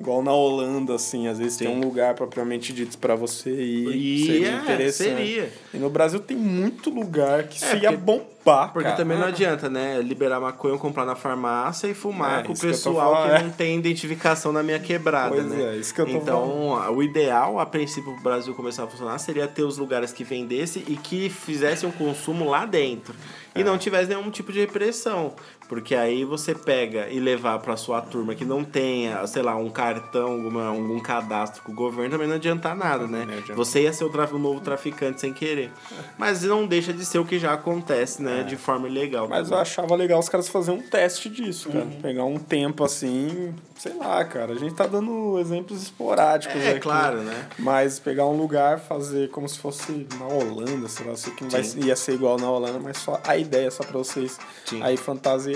[0.02, 1.66] igual na Holanda, assim, às vezes Sim.
[1.66, 3.96] tem um lugar propriamente dito para você ir.
[3.96, 5.10] E seria é, interessante.
[5.16, 5.54] seria.
[5.74, 8.04] E no Brasil tem muito lugar que É, seria porque-
[8.44, 8.98] bombar, Porque cara.
[8.98, 10.02] também não adianta, né?
[10.02, 13.40] Liberar maconha, comprar na farmácia e fumar É, com o isso que pessoal que, falando,
[13.40, 13.44] é.
[13.44, 15.76] não tem identificação na minha quebrada, Pois né?
[15.76, 19.20] é, isso que eu tô então, o ideal, a princípio, pro Brasil começar a funcionar,
[19.20, 23.14] seria ter os lugares que vendessem e que fizessem um consumo lá dentro.
[23.54, 23.60] É.
[23.60, 25.34] E não tivesse nenhum tipo de repressão.
[25.72, 29.70] Porque aí você pega e levar pra sua turma que não tenha, sei lá, um
[29.70, 33.22] cartão, alguma, algum cadastro com o governo, também não adianta nada, né?
[33.24, 33.54] Adianta.
[33.54, 35.72] Você ia ser o, tra- o novo traficante sem querer.
[36.18, 38.44] Mas não deixa de ser o que já acontece, né?
[38.44, 39.28] De forma ilegal.
[39.28, 39.30] É.
[39.30, 41.86] Mas eu achava legal os caras fazerem um teste disso, cara.
[41.86, 42.02] Uhum.
[42.02, 44.52] Pegar um tempo assim, sei lá, cara.
[44.52, 46.80] A gente tá dando exemplos esporádicos É, aqui.
[46.82, 47.48] claro, né?
[47.58, 51.50] Mas pegar um lugar, fazer como se fosse na Holanda, sei lá, sei que não
[51.50, 54.84] vai, ia ser igual na Holanda, mas só a ideia, só pra vocês Sim.
[54.84, 54.98] aí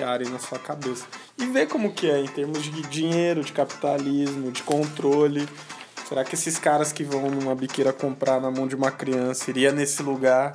[0.06, 1.06] fantasiarem na sua cabeça.
[1.38, 5.48] E ver como que é em termos de dinheiro, de capitalismo, de controle.
[6.08, 9.72] Será que esses caras que vão numa biqueira comprar na mão de uma criança iria
[9.72, 10.54] nesse lugar?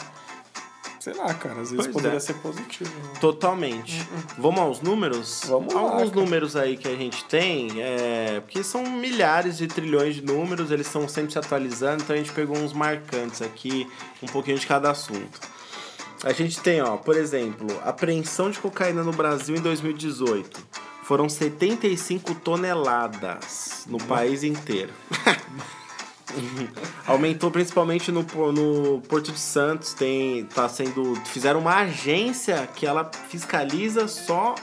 [1.01, 2.21] Sei lá, cara, às vezes Pois poderia é.
[2.21, 2.91] ser positivo.
[2.95, 3.15] né?
[3.21, 4.07] Totalmente.
[4.39, 5.43] Vamos aos números?
[5.47, 6.21] Vamos lá, Alguns cara.
[6.21, 8.41] números aí que a gente tem, é...
[8.41, 12.33] porque são milhares de trilhões de números, eles estão sempre se atualizando, então a gente
[12.33, 13.89] pegou uns marcantes aqui,
[14.23, 15.41] um pouquinho de cada assunto.
[16.23, 20.61] A gente tem, ó, por exemplo, apreensão de cocaína no Brasil em 2018.
[21.03, 24.93] Foram 75 toneladas no país inteiro.
[27.07, 33.11] Aumentou principalmente no, no Porto de Santos, tem tá sendo fizeram uma agência que ela
[33.29, 34.55] fiscaliza só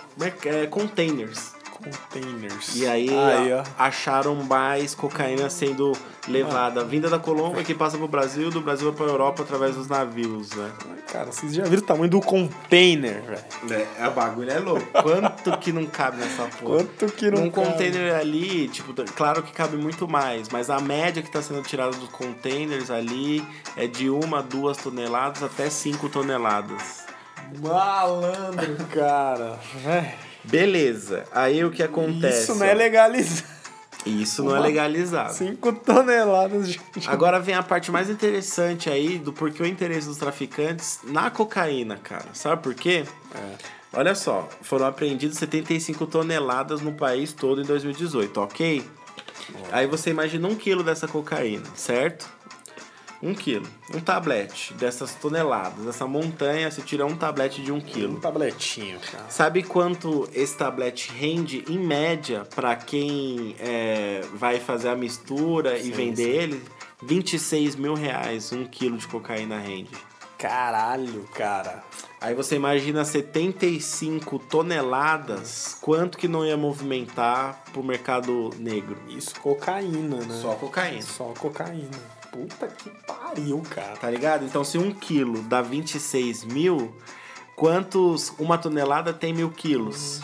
[0.46, 1.57] é, containers.
[1.78, 2.76] Containers.
[2.76, 5.94] E aí, Aí, acharam mais cocaína sendo
[6.28, 10.52] levada, vinda da Colômbia que passa pro Brasil, do Brasil para Europa através dos navios,
[10.52, 10.72] né?
[11.12, 13.88] Cara, vocês já viram o tamanho do container, velho?
[13.98, 14.86] É, o bagulho é louco.
[15.02, 16.84] Quanto que não cabe nessa porra?
[16.84, 17.68] Quanto que não um cabe?
[17.68, 21.92] container ali, tipo, claro que cabe muito mais, mas a média que está sendo tirada
[21.92, 27.06] dos containers ali é de uma, duas toneladas até cinco toneladas.
[27.62, 29.58] Malandro, cara.
[30.50, 31.24] Beleza.
[31.32, 32.44] Aí o que acontece?
[32.44, 33.58] Isso não é legalizado.
[34.06, 35.34] Isso não é Uma- legalizado.
[35.34, 36.80] 5 toneladas de.
[37.08, 41.98] Agora vem a parte mais interessante aí do porquê o interesse dos traficantes na cocaína,
[41.98, 42.28] cara.
[42.34, 43.04] Sabe por quê?
[43.92, 48.84] Olha só, foram apreendidos 75 toneladas no país todo em 2018, ok?
[49.72, 52.30] Aí você imagina um quilo dessa cocaína, certo?
[53.22, 53.68] Um quilo.
[53.94, 58.20] Um tablete dessas toneladas, dessa montanha, você tira um tablete de um Um quilo.
[58.20, 59.26] tabletinho, cara.
[59.30, 65.86] Sabe quanto esse tablete rende em média para quem é, vai fazer a mistura e
[65.86, 66.30] Sim, vender sim.
[66.30, 66.64] ele?
[67.02, 69.92] 26 mil reais um quilo de cocaína rende.
[70.38, 71.84] Caralho, cara.
[72.22, 78.98] Aí você imagina 75 toneladas, quanto que não ia movimentar pro mercado negro?
[79.10, 80.40] Isso, cocaína, né?
[80.42, 81.02] Só cocaína.
[81.02, 82.17] Só cocaína.
[82.38, 83.98] Puta que pariu, cara.
[83.98, 84.46] Tá ligado?
[84.46, 86.96] Então se um quilo dá 26 mil,
[87.56, 90.22] quantos uma tonelada tem mil quilos?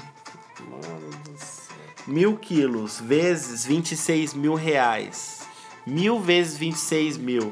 [0.60, 1.76] Mano do céu.
[2.06, 5.42] Mil quilos vezes 26 mil reais.
[5.88, 7.52] Mil vezes 26 mil.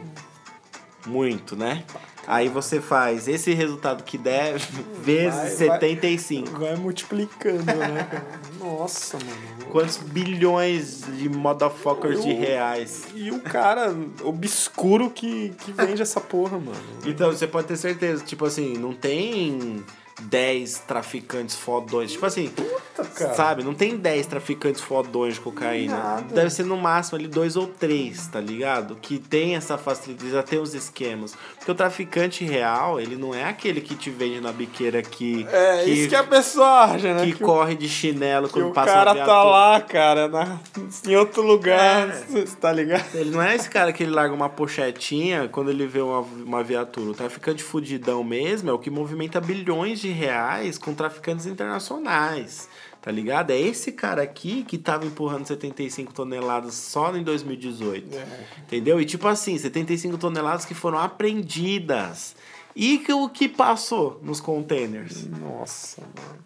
[1.07, 1.83] Muito, né?
[2.27, 4.57] Aí você faz esse resultado que der
[5.03, 5.79] vezes Vai, vai.
[5.79, 6.59] 75.
[6.59, 8.25] Vai multiplicando, né, cara?
[8.59, 9.71] Nossa, mano.
[9.71, 13.05] Quantos bilhões de motherfuckers de Eu- reais?
[13.15, 16.77] E o cara obscuro que, que vende essa porra, mano.
[17.05, 19.83] Então, você pode ter certeza, tipo assim, não tem
[20.21, 22.11] 10 traficantes fodões.
[22.11, 23.33] Tipo assim, Puta, cara.
[23.33, 23.63] sabe?
[23.63, 25.97] Não tem 10 traficantes fodões de cocaína.
[25.97, 26.33] Nada.
[26.35, 28.95] Deve ser no máximo ali dois ou três, tá ligado?
[29.01, 31.35] Que tem essa facilidade, já tem os esquemas.
[31.57, 35.45] Porque o traficante real, ele não é aquele que te vende na biqueira que.
[35.51, 37.25] É, que, isso que a pessoa acha, né?
[37.25, 40.27] que Que o- corre de chinelo Que quando o passa cara uma tá lá, cara,
[40.27, 40.59] na,
[41.07, 42.43] em outro lugar, É.
[42.59, 43.05] tá ligado?
[43.15, 46.63] Ele não é esse cara que ele larga uma pochetinha quando ele vê uma, uma
[46.63, 47.11] viatura.
[47.11, 52.69] O traficante fudidão mesmo é o que movimenta bilhões de reais com traficantes internacionais.
[53.01, 53.49] Tá ligado?
[53.49, 58.15] É esse cara aqui que tava empurrando 75 toneladas só em 2018.
[58.15, 58.27] É.
[58.59, 59.01] Entendeu?
[59.01, 62.35] E tipo assim, 75 toneladas que foram apreendidas.
[62.75, 65.25] E que o que passou nos containers?
[65.25, 66.39] Nossa, mano.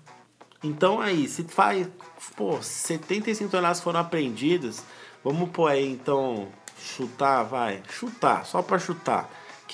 [0.63, 1.88] Então aí, se faz.
[2.36, 4.84] Pô, 75 toneladas foram apreendidas.
[5.24, 6.47] Vamos pôr aí então.
[6.80, 7.82] Chutar, vai.
[7.89, 9.30] Chutar, só pra chutar.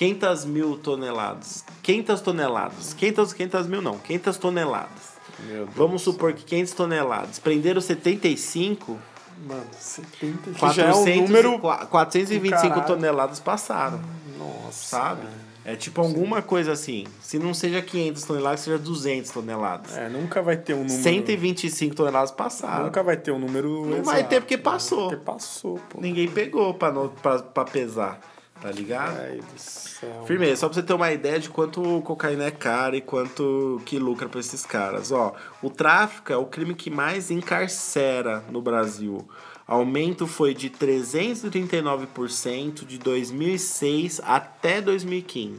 [0.06, 1.64] 500 mil toneladas.
[1.82, 2.94] 500 toneladas.
[2.94, 5.12] 500, 500 mil não, 500 toneladas.
[5.46, 5.70] Meu Deus.
[5.76, 7.38] Vamos supor que 500 toneladas.
[7.38, 8.98] Prenderam 75,
[9.46, 10.74] Mano, 70 que 400,
[11.04, 11.58] já é um número.
[11.58, 12.86] 425 caralho.
[12.86, 14.00] toneladas passaram.
[14.38, 14.72] Nossa.
[14.96, 15.22] Sabe?
[15.22, 15.52] velho.
[15.64, 17.06] É tipo alguma coisa assim.
[17.20, 19.96] Se não seja 500 toneladas, seja 200 toneladas.
[19.96, 21.02] É, nunca vai ter um número.
[21.02, 22.86] 125 toneladas passaram.
[22.86, 23.82] Nunca vai ter um número.
[23.86, 25.08] Não exato, vai ter porque passou.
[25.10, 26.00] Porque passou, pô.
[26.00, 28.20] Ninguém pegou pra, no- pra, pra pesar,
[28.62, 29.18] tá ligado?
[29.18, 30.24] Ai do céu.
[30.24, 33.98] Firmeza, só pra você ter uma ideia de quanto cocaína é cara e quanto que
[33.98, 35.10] lucra pra esses caras.
[35.10, 39.26] Ó, o tráfico é o crime que mais encarcera no Brasil.
[39.66, 45.58] Aumento foi de 339% de 2006 até 2015.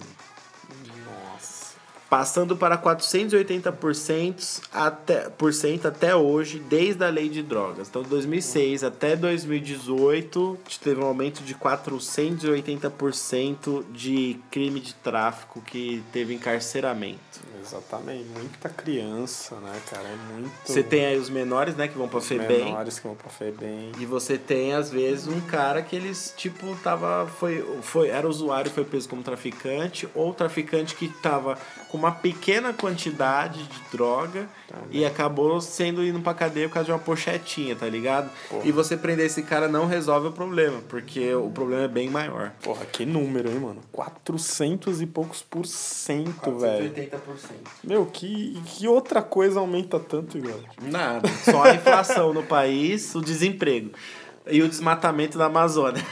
[2.14, 7.90] Passando para 480% até, por cento até hoje, desde a lei de drogas.
[7.90, 16.04] Então, de 2006 até 2018, teve um aumento de 480% de crime de tráfico que
[16.14, 17.42] teve encarceramento.
[17.60, 18.26] Exatamente.
[18.26, 20.08] Muita criança, né, cara?
[20.08, 20.52] É muito.
[20.66, 22.66] Você tem aí os menores, né, que vão pra os FEBEM.
[22.66, 23.94] menores que vão pra FEBEM.
[24.00, 27.26] E você tem, às vezes, um cara que eles, tipo, tava.
[27.26, 31.58] Foi, foi, era usuário e foi preso como traficante, ou traficante que tava
[31.90, 34.50] com uma pequena quantidade de droga
[34.92, 38.30] e acabou sendo indo pra cadeia por causa de uma pochetinha, tá ligado?
[38.50, 38.62] Porra.
[38.66, 42.52] E você prender esse cara não resolve o problema, porque o problema é bem maior.
[42.62, 43.82] Porra, que número, hein, mano?
[43.92, 46.94] 400 e poucos por cento, velho.
[46.94, 47.20] 80%.
[47.84, 50.60] Meu, que, que outra coisa aumenta tanto, Igor?
[50.82, 51.30] Nada.
[51.30, 53.92] Só a inflação no país, o desemprego.
[54.46, 56.04] E o desmatamento da Amazônia.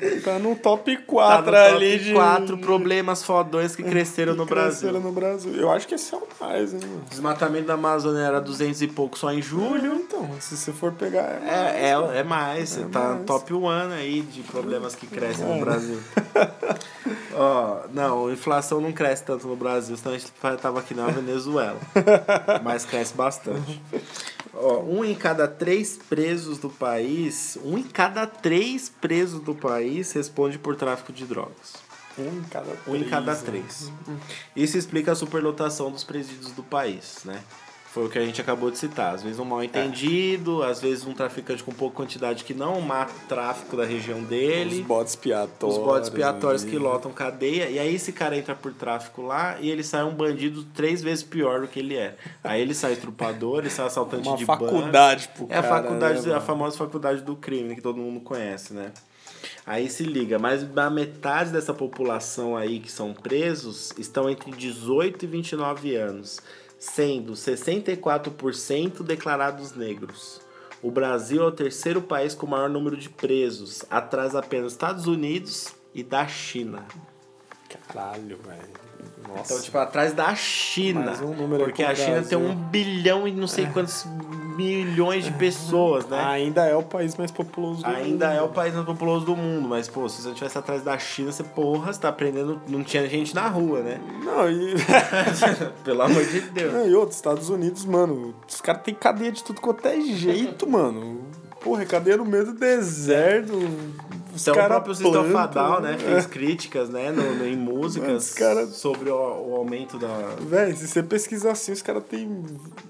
[0.00, 2.12] Aí, tá no top Tá 4 no ali top de.
[2.12, 4.88] 4 problemas fodões que cresceram que no Brasil.
[4.90, 5.52] cresceram no Brasil.
[5.56, 7.02] Eu acho que esse é o mais, hein, mano?
[7.10, 9.94] Desmatamento da Amazônia era 200 e pouco só em julho.
[9.96, 11.22] Então, se você for pegar.
[11.44, 13.18] É, É, é, é mais, você tá mais.
[13.18, 15.60] no top 1 aí de problemas que crescem no É.
[15.60, 15.98] Brasil.
[17.34, 20.32] Ó, não, a inflação não cresce tanto no Brasil, senão a gente
[20.62, 21.78] tava aqui na Venezuela.
[22.64, 23.80] Mas cresce bastante.
[24.58, 30.12] Ó, um em cada três presos do país, um em cada três presos do país
[30.12, 31.74] responde por tráfico de drogas.
[32.18, 32.88] um em cada três.
[32.88, 33.42] Um em cada né?
[33.44, 33.92] três.
[34.54, 37.42] Isso explica a superlotação dos presídios do país, né?
[37.96, 39.14] Foi o que a gente acabou de citar.
[39.14, 43.10] Às vezes um mal entendido, às vezes um traficante com pouca quantidade que não mata
[43.10, 44.80] o tráfico da região dele.
[44.80, 45.78] Os bodes expiatórios.
[45.78, 47.70] Os bodes expiatórios que lotam cadeia.
[47.70, 51.24] E aí esse cara entra por tráfico lá e ele sai um bandido três vezes
[51.24, 52.18] pior do que ele é.
[52.44, 54.66] Aí ele sai estrupador, ele sai assaltante Uma de banco.
[54.66, 58.74] faculdade pro É a faculdade, né, a famosa faculdade do crime, que todo mundo conhece,
[58.74, 58.92] né?
[59.64, 65.24] Aí se liga, mais da metade dessa população aí que são presos estão entre 18
[65.24, 66.40] e 29 anos,
[66.78, 70.40] sendo 64% declarados negros.
[70.82, 74.72] O Brasil é o terceiro país com o maior número de presos, atrás apenas dos
[74.74, 76.86] Estados Unidos e da China.
[77.88, 78.86] Caralho, velho.
[79.26, 79.52] Nossa.
[79.52, 81.12] Então, tipo, atrás da China.
[81.22, 82.38] Um porque a China Brasil.
[82.38, 84.04] tem um bilhão e não sei quantos
[84.56, 86.18] milhões de pessoas, né?
[86.24, 88.38] Ainda é o país mais populoso do Ainda mundo.
[88.38, 91.30] é o país mais populoso do mundo, mas, pô, se você estivesse atrás da China,
[91.30, 92.60] você, porra, você tá aprendendo.
[92.66, 94.00] Não tinha gente na rua, né?
[94.24, 94.74] Não, e.
[95.84, 96.72] Pelo amor de Deus.
[96.72, 100.68] Não, e outros, Estados Unidos, mano, os caras têm cadeia de tudo quanto é jeito,
[100.68, 101.20] mano.
[101.60, 103.52] Porra, é cadeia no meio do deserto.
[104.36, 107.46] Os Então, o cara próprio System of plantam, Down, né, fez críticas, né, no, no-
[107.46, 110.08] em músicas cara- sobre o, o aumento da...
[110.40, 112.44] Véi, se você pesquisar assim, os caras têm.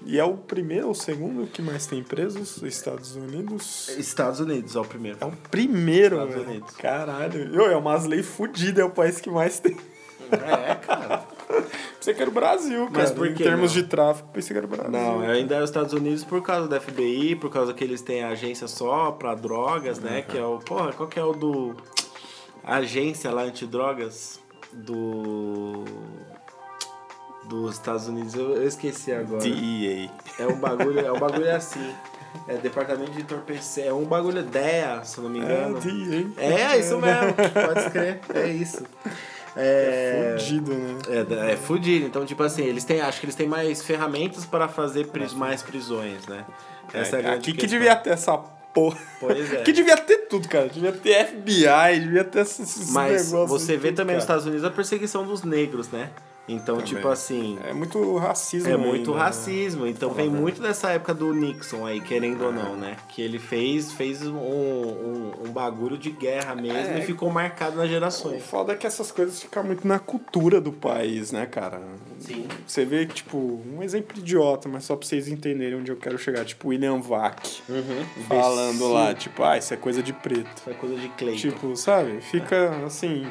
[0.05, 2.61] E é o primeiro ou o segundo que mais tem presos?
[2.61, 3.89] Estados Unidos?
[3.97, 5.17] Estados Unidos, é o primeiro.
[5.21, 6.49] É o primeiro, Estados velho.
[6.49, 6.75] Unidos.
[6.75, 7.61] Caralho.
[7.71, 9.77] É umas leis fodidas, é o país que mais tem.
[10.31, 11.23] É, cara.
[11.97, 12.99] Pensei que era o Brasil, cara.
[12.99, 13.81] Mas por em que termos não?
[13.81, 14.91] de tráfico, pensei que era o Brasil.
[14.91, 18.23] Não, ainda é os Estados Unidos por causa da FBI, por causa que eles têm
[18.23, 20.21] agência só pra drogas, né?
[20.21, 20.59] Que é o.
[20.59, 21.75] Porra, qual que é o do.
[22.63, 24.39] A agência lá antidrogas
[24.73, 25.83] do.
[27.45, 29.41] Dos Estados Unidos, eu, esqueci agora.
[29.41, 30.09] DEA.
[30.37, 31.93] É um bagulho, é um bagulho assim.
[32.45, 33.85] É Departamento de Entorpecer.
[33.85, 35.79] É um bagulho DEA, se eu não me É, engano.
[35.79, 36.27] DEA.
[36.37, 37.33] É, isso mesmo.
[37.33, 38.19] Pode crer.
[38.33, 38.83] É isso.
[39.57, 40.97] É, Fudido, né?
[41.49, 42.05] é, é fudido.
[42.05, 45.61] Então, tipo assim, eles têm, acho que eles têm mais ferramentas para fazer pris, mais
[45.63, 46.45] prisões, né?
[46.93, 47.79] Essa é, grande aqui que questão.
[47.79, 48.37] devia ter essa
[48.73, 48.97] porra.
[49.19, 49.61] Pois é.
[49.63, 50.69] Que devia ter tudo, cara.
[50.69, 53.61] Devia ter FBI, devia ter esses esses Mas negócios.
[53.61, 54.37] você vê tudo, também nos cara.
[54.39, 56.11] Estados Unidos a perseguição dos negros, né?
[56.49, 56.93] Então, Também.
[56.93, 58.69] tipo assim, É muito racismo.
[58.71, 59.25] É muito ainda, né?
[59.25, 62.95] racismo, então vem muito dessa época do Nixon aí, querendo ou não, né?
[63.09, 66.99] Que ele fez, fez um, um, um bagulho de guerra mesmo É.
[66.99, 68.43] e ficou marcado nas O gerações.
[68.45, 71.81] foda é que essas coisas ficam muito na cultura do país, né, cara?
[72.19, 72.47] Sim.
[72.65, 76.17] Você vê que, tipo, um exemplo idiota, mas só pra vocês entenderem onde eu quero
[76.17, 76.45] chegar.
[76.45, 77.45] Tipo, William Vac
[78.27, 78.93] falando Sim.
[78.93, 80.61] lá, tipo, ah, isso é coisa de preto.
[80.63, 81.37] Foi coisa de Clayton.
[81.39, 82.21] Tipo, sabe?
[82.21, 83.27] Fica assim.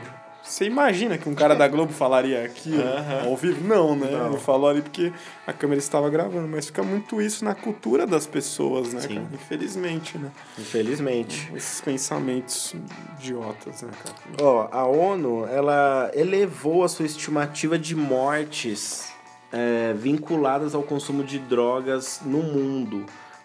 [0.47, 2.83] Você imagina que um cara da Globo falaria aquilo
[3.25, 3.67] ao vivo?
[3.67, 4.11] Não, né?
[4.11, 4.29] Não.
[4.29, 5.13] Ele falou ali porque
[5.47, 9.15] a câmera estava gravando, mas fica muito isso na cultura das pessoas, né, Sim.
[9.17, 9.27] cara?
[9.35, 10.31] Infelizmente, né?
[10.59, 11.53] Infelizmente.
[11.55, 12.75] Esses pensamentos
[13.19, 14.17] idiotas, né, cara?
[14.41, 19.13] Ó, a ONU, ela elevou a sua estimativa de mortes
[19.53, 23.05] é, vinculadas ao consumo de drogas no mundo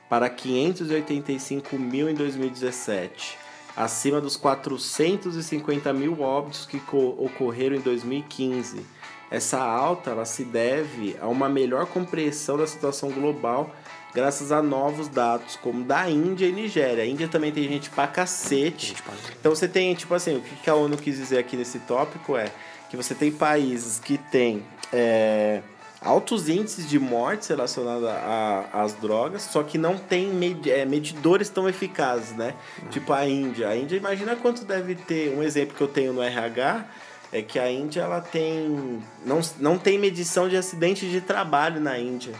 [0.10, 3.38] para 585 mil em 2017,
[3.76, 8.86] acima dos 450 mil óbitos que co- ocorreram em 2015.
[9.30, 13.74] Essa alta ela se deve a uma melhor compreensão da situação global
[14.14, 17.02] graças a novos dados, como da Índia e Nigéria.
[17.04, 18.94] A Índia também tem gente pra cacete.
[19.40, 22.36] Então você tem, tipo assim, o que que a ONU quis dizer aqui nesse tópico
[22.36, 22.52] é
[22.90, 25.62] que você tem países que têm é,
[26.02, 31.48] altos índices de mortes relacionadas a- às drogas, só que não tem med- é, medidores
[31.50, 32.56] tão eficazes, né?
[32.90, 33.70] Tipo a Índia.
[33.70, 35.34] A Índia, imagina quanto deve ter.
[35.38, 36.86] Um exemplo que eu tenho no RH
[37.32, 39.02] é que a Índia ela tem.
[39.26, 42.34] Não, não tem medição de acidentes de trabalho na Índia.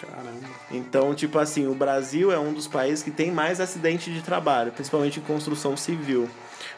[0.00, 0.30] Caramba.
[0.70, 4.72] Então, tipo assim, o Brasil é um dos países que tem mais acidente de trabalho,
[4.72, 6.26] principalmente em construção civil.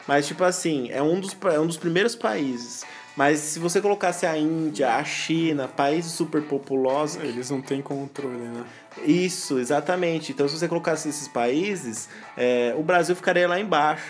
[0.05, 2.83] Mas, tipo assim, é um dos, é um dos primeiros países.
[3.15, 8.65] Mas se você colocasse a Índia, a China, países superpopulosos, Eles não têm controle, né?
[9.05, 10.31] isso, exatamente.
[10.31, 14.05] Então, se você colocasse esses países, é, o Brasil ficaria lá embaixo.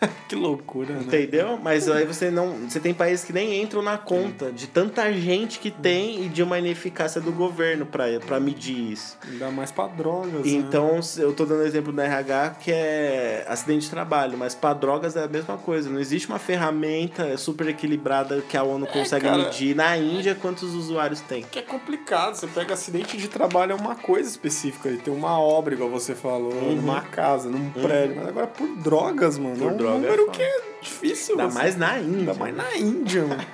[0.28, 1.00] que loucura, né?
[1.02, 1.58] Entendeu?
[1.62, 2.52] Mas aí você não.
[2.68, 6.42] Você tem países que nem entram na conta de tanta gente que tem e de
[6.42, 9.18] uma ineficácia do governo para medir isso.
[9.28, 10.50] Ainda mais pra drogas, né?
[10.52, 14.74] Então, se- eu tô dando exemplo do RH que é acidente de trabalho, mas para
[14.74, 15.88] drogas é a mesma coisa.
[15.90, 19.38] Não existe uma ferramenta super equilibrada que a ONU consegue cara.
[19.38, 21.42] medir na Índia quantos usuários tem.
[21.42, 25.38] Que é complicado, você pega acidente de trabalho é uma coisa específica, ele tem uma
[25.40, 29.58] obra, igual você falou, numa casa, num prédio, mas agora por drogas, mano, Uhum.
[29.58, 30.36] Por é um droga é número foda.
[30.38, 31.40] que é difícil.
[31.40, 32.18] Ainda mais na Índia.
[32.18, 33.46] Ainda mais na Índia, mano.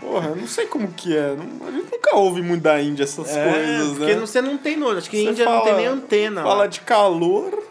[0.00, 3.02] Porra, eu não sei como que é, não- a gente nunca ouve muito da Índia
[3.04, 4.20] essas É, coisas, porque né?
[4.20, 4.98] você não tem nojo.
[4.98, 6.42] Acho que Você Índia não fala- tem nem antena.
[6.42, 7.62] Fala de calor,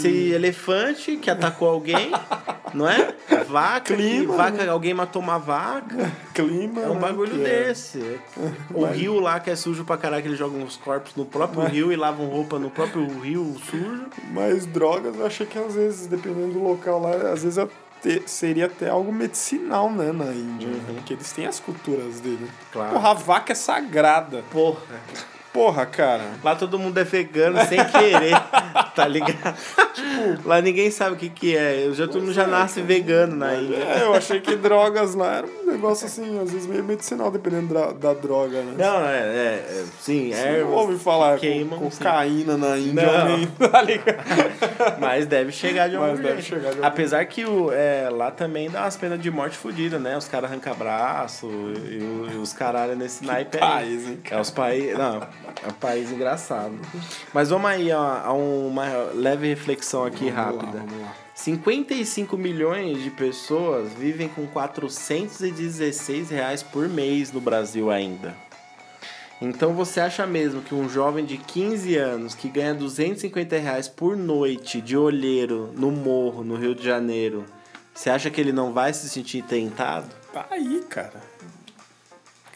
[0.00, 2.10] Se elefante que atacou alguém,
[2.74, 3.14] não é?
[3.48, 4.68] Vaca, Clima, que, vaca né?
[4.68, 6.10] alguém matou uma vaca.
[6.34, 6.82] clima.
[6.82, 8.20] É um né, bagulho é- desse.
[8.74, 11.64] O rio lá que é sujo pra caralho, que eles jogam os corpos no próprio
[11.64, 14.06] rio e lavam roupa no próprio rio sujo.
[14.32, 18.66] Mas drogas, eu achei que às vezes, dependendo do local lá, às vezes até- seria
[18.66, 20.68] até algo medicinal, né, na Índia.
[20.68, 20.80] né?
[20.94, 22.38] Porque eles têm as culturas dele.
[22.42, 22.48] Uhum.
[22.72, 22.92] Claro.
[22.92, 24.44] Porra, a vaca é sagrada.
[24.52, 24.80] Porra.
[25.58, 26.22] Porra, cara.
[26.44, 28.40] Lá todo mundo é vegano sem querer,
[28.94, 29.56] tá ligado?
[30.44, 31.84] lá ninguém sabe o que que é.
[31.84, 33.76] Eu já, todo mundo já nasce vegano na Índia.
[33.76, 37.74] É, eu achei que drogas lá era um negócio assim, às vezes meio medicinal, dependendo
[37.74, 38.74] da, da droga, né?
[38.78, 40.60] Não, é, é, é sim, é.
[40.62, 41.98] não ouve falar que queimam, com sim.
[41.98, 43.26] cocaína na Índia, Não.
[43.36, 44.18] nem, tá ligado?
[45.00, 46.44] Mas deve chegar de algum Mas deve jeito.
[46.44, 50.00] chegar de algum Apesar que o, é, lá também dá umas penas de morte fodidas,
[50.00, 50.16] né?
[50.16, 53.60] Os caras arrancam braço e, e os caralho nesse naipe aí.
[53.60, 54.96] país, hein, É os países.
[54.96, 55.20] Não,
[55.64, 56.74] é um país engraçado.
[57.32, 58.84] Mas vamos aí a, a uma
[59.14, 60.78] leve reflexão aqui Vamos lá, rápida.
[60.84, 61.14] vamos lá.
[61.34, 68.34] 55 milhões de pessoas vivem com 416 reais por mês no Brasil ainda.
[69.40, 74.16] Então você acha mesmo que um jovem de 15 anos que ganha 250 reais por
[74.16, 77.44] noite de olheiro no morro, no Rio de Janeiro,
[77.94, 80.08] você acha que ele não vai se sentir tentado?
[80.32, 81.22] Tá aí, cara.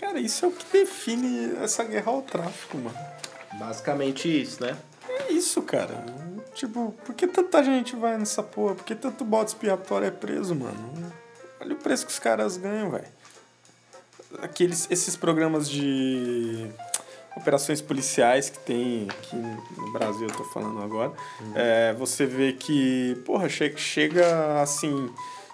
[0.03, 2.98] Cara, isso é o que define essa guerra ao tráfico, mano.
[3.53, 4.76] Basicamente isso, né?
[5.09, 6.05] É isso, cara.
[6.57, 8.74] Tipo, por que tanta gente vai nessa porra?
[8.74, 11.12] Por que tanto bode expiatório é preso, mano?
[11.61, 13.07] Olha o preço que os caras ganham, velho.
[14.42, 16.68] Aqueles, esses programas de
[17.36, 21.12] operações policiais que tem aqui no Brasil, eu tô falando agora,
[21.55, 25.09] é, você vê que, porra, chega, chega assim.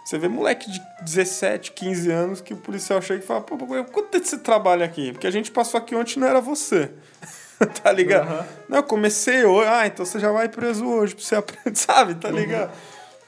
[0.09, 3.67] Você vê moleque de 17, 15 anos que o policial chega e fala: pô, pô,
[3.67, 5.13] quanto tempo você trabalha aqui?
[5.13, 6.91] Porque a gente passou aqui ontem e não era você.
[7.83, 8.47] tá ligado?
[8.71, 9.69] Não, eu comecei hoje.
[9.69, 12.15] Ah, então você já vai preso hoje pra você aprender, sabe?
[12.15, 12.73] Tá ligado?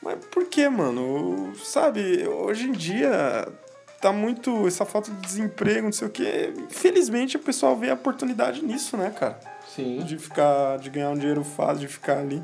[0.00, 1.52] Mas por que, mano?
[1.62, 3.46] Sabe, hoje em dia
[4.00, 6.54] tá muito essa falta de desemprego, não sei o quê.
[6.56, 9.38] Infelizmente o pessoal vê a oportunidade nisso, né, cara?
[9.76, 9.98] Sim.
[9.98, 12.42] De ficar, de ganhar um dinheiro fácil, de ficar ali.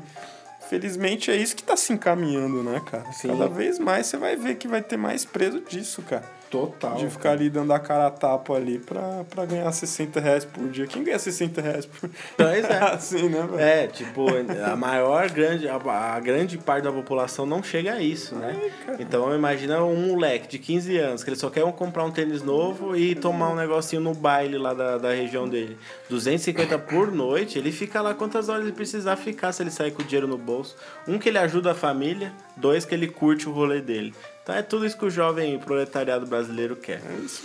[0.69, 3.11] Felizmente é isso que tá se encaminhando, né, cara?
[3.13, 3.29] Sim.
[3.29, 6.36] Cada vez mais você vai ver que vai ter mais preso disso, cara.
[6.49, 6.95] Total.
[6.95, 10.67] De ficar ali dando a cara a tapa ali pra, pra ganhar 60 reais por
[10.69, 10.87] dia.
[10.87, 12.77] Quem ganha 60 reais por Pois é.
[12.93, 13.59] assim, né, velho?
[13.59, 14.25] É, tipo,
[14.65, 18.55] a maior grande, a, a grande parte da população não chega a isso, né?
[18.99, 22.41] Então imagina um moleque de 15 anos que ele só quer um- comprar um tênis
[22.41, 25.77] novo e tomar um negocinho no baile lá da, da região dele.
[26.09, 30.01] 250 por noite, ele fica lá quantas horas ele precisar ficar se ele sair com
[30.01, 30.75] o dinheiro no bolso.
[31.07, 34.13] Um que ele ajuda a família, dois que ele curte o rolê dele.
[34.47, 37.01] Então é tudo isso que o jovem proletariado brasileiro quer.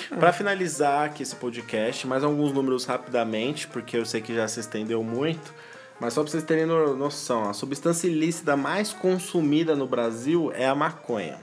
[0.08, 4.46] É Para finalizar aqui esse podcast, mais alguns números rapidamente, porque eu sei que já
[4.46, 5.52] se estendeu muito,
[5.98, 10.68] mas só para vocês terem no- noção, a substância ilícita mais consumida no Brasil é
[10.68, 11.40] a maconha,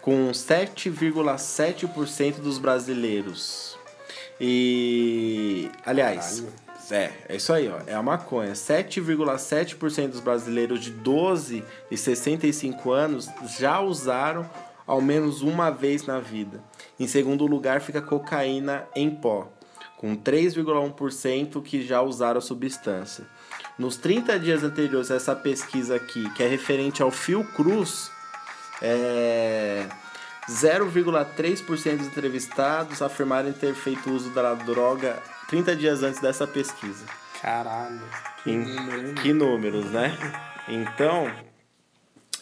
[0.00, 3.76] com 7,7% dos brasileiros.
[4.40, 6.44] E aliás,
[6.88, 8.52] é, é isso aí, ó, é a maconha.
[8.52, 14.48] 7,7% dos brasileiros de 12 e 65 anos já usaram
[14.88, 16.60] ao menos uma vez na vida.
[16.98, 19.46] Em segundo lugar fica cocaína em pó,
[19.98, 23.24] com 3,1% que já usaram a substância.
[23.78, 28.10] Nos 30 dias anteriores a essa pesquisa aqui, que é referente ao Fiocruz,
[28.82, 29.86] é,
[30.48, 37.04] 0,3% dos entrevistados afirmaram ter feito uso da droga 30 dias antes dessa pesquisa.
[37.40, 38.00] Caralho.
[38.42, 39.14] Que Em- número, hein?
[39.14, 40.16] que números, né?
[40.68, 41.30] Então,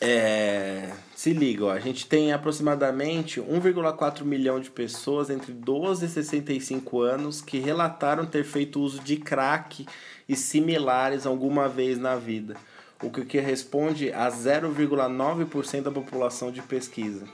[0.01, 0.91] é,
[1.27, 7.01] se liga, ó, a gente tem aproximadamente 1,4 milhão de pessoas entre 12 e 65
[7.01, 9.85] anos que relataram ter feito uso de crack
[10.29, 12.55] e similares alguma vez na vida,
[13.03, 17.25] o que responde a 0,9% da população de pesquisa.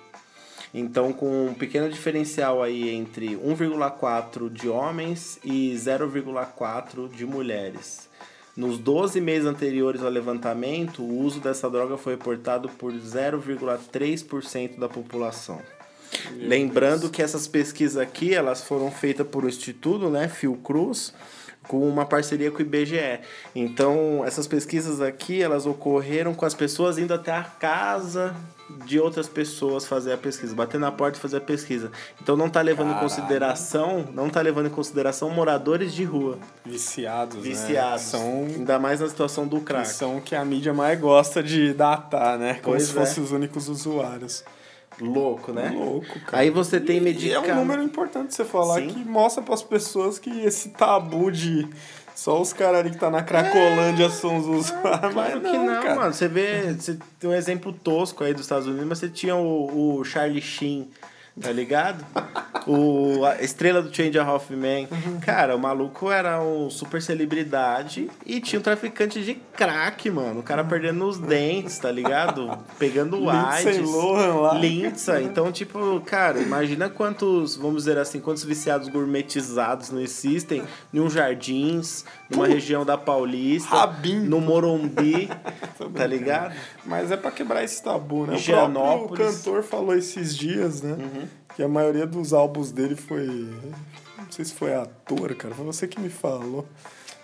[0.73, 8.09] Então, com um pequeno diferencial aí entre 1,4 de homens e 0,4 de mulheres.
[8.55, 14.89] Nos 12 meses anteriores ao levantamento, o uso dessa droga foi reportado por 0,3% da
[14.89, 15.61] população.
[16.37, 21.15] Lembrando que essas pesquisas aqui, elas foram feitas por um instituto, né, Fiocruz,
[21.69, 23.21] com uma parceria com o IBGE.
[23.55, 28.35] Então, essas pesquisas aqui, elas ocorreram com as pessoas indo até a casa
[28.87, 31.91] de outras pessoas fazer a pesquisa, bater na porta e fazer a pesquisa.
[32.23, 33.05] Então não tá levando Caralho.
[33.07, 37.43] em consideração, não tá levando em consideração moradores de rua, Viciados, né?
[37.43, 38.03] viciados.
[38.03, 39.89] São Ainda mais na situação do crack.
[39.89, 42.55] são que a mídia mais gosta de datar, né?
[42.63, 43.01] Como Pois se é.
[43.01, 44.43] fossem os únicos usuários.
[45.01, 45.73] Louco, né?
[45.75, 46.43] Louco, cara.
[46.43, 47.53] Aí você tem E é medicamento.
[47.53, 48.89] um número importante você falar Sim.
[48.89, 51.69] que mostra pras pessoas que esse tabu de
[52.15, 55.13] só os caras ali que tá na Cracolândia são os usuários.
[55.13, 55.95] Claro não, que não, cara.
[55.97, 56.13] mano.
[56.13, 59.99] Você vê, você tem um exemplo tosco aí dos Estados Unidos, mas você tinha o,
[59.99, 60.89] o Charlie Sheen,
[61.41, 62.05] tá ligado?
[62.67, 64.87] o, a estrela do Change of Man.
[64.91, 65.21] Uhum.
[65.21, 70.41] Cara, o maluco era um super celebridade e tinha um traficante de crack, mano.
[70.41, 72.59] O cara perdendo os dentes, tá ligado?
[72.79, 73.91] Pegando Lindsay AIDS.
[73.91, 74.55] Lohan lá.
[74.55, 75.25] Lindsay.
[75.25, 80.63] Então, tipo, cara, imagina quantos, vamos dizer assim, quantos viciados gourmetizados não existem
[80.93, 84.21] em um jardins, numa região da Paulista, Rabin.
[84.21, 85.29] no Morumbi,
[85.95, 86.55] tá ligado?
[86.85, 88.37] Mas é pra quebrar esse tabu, né?
[88.37, 90.93] O próprio cantor falou esses dias, né?
[90.93, 91.29] Uhum.
[91.55, 93.27] Que a maioria dos álbuns dele foi.
[94.19, 95.55] Não sei se foi ator, cara.
[95.55, 96.67] Foi você que me falou.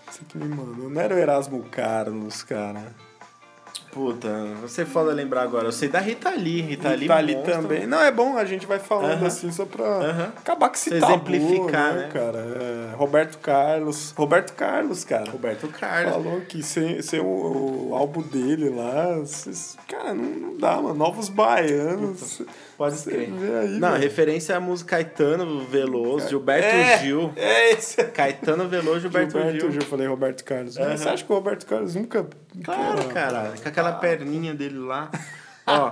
[0.09, 0.89] Você que me mandou.
[0.89, 2.93] Não era o Erasmo Carlos, cara.
[3.91, 4.29] Puta,
[4.61, 5.65] você foda lembrar agora.
[5.67, 6.61] Eu sei da Rita Lee.
[6.61, 7.53] Rita Lee, tá ali monstro.
[7.53, 7.87] também.
[7.87, 9.27] Não, é bom, a gente vai falando Aham.
[9.27, 10.33] assim só pra Aham.
[10.37, 12.09] acabar com esse tabu, exemplificar, né, né?
[12.13, 12.37] cara?
[12.37, 14.13] É, Roberto Carlos.
[14.15, 15.29] Roberto Carlos, cara.
[15.31, 16.13] Roberto Carlos.
[16.13, 19.23] Falou que sem, sem o, o álbum dele lá,
[19.87, 20.93] cara, não, não dá, mano.
[20.93, 22.41] Novos Baianos.
[22.79, 23.29] Pode crer.
[23.29, 24.01] vê aí, Não, velho.
[24.01, 27.31] referência à música Caetano Veloso, Gilberto É, Gil.
[27.35, 28.01] É esse.
[28.05, 29.71] Caetano Veloso, Gilberto, Gilberto Gil.
[29.73, 29.81] Gil.
[29.81, 30.77] Eu falei Roberto Carlos.
[30.77, 30.95] Aham.
[30.97, 32.25] Você acha que o Roberto Carlos nunca.
[32.63, 33.53] Claro, Pô, cara.
[33.61, 35.11] Com aquela perninha dele lá.
[35.67, 35.91] Ó,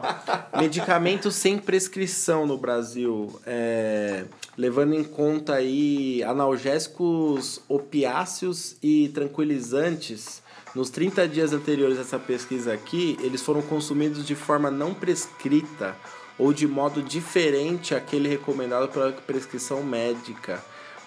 [0.60, 3.38] medicamentos sem prescrição no Brasil.
[3.46, 4.24] é,
[4.58, 10.42] levando em conta aí analgésicos opiáceos e tranquilizantes.
[10.74, 15.96] Nos 30 dias anteriores a essa pesquisa aqui, eles foram consumidos de forma não prescrita
[16.38, 20.64] ou de modo diferente àquele recomendado pela prescrição médica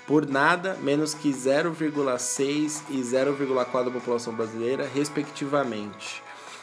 [0.06, 6.22] por nada menos que 0,6 e 0,4 da população brasileira, respectivamente.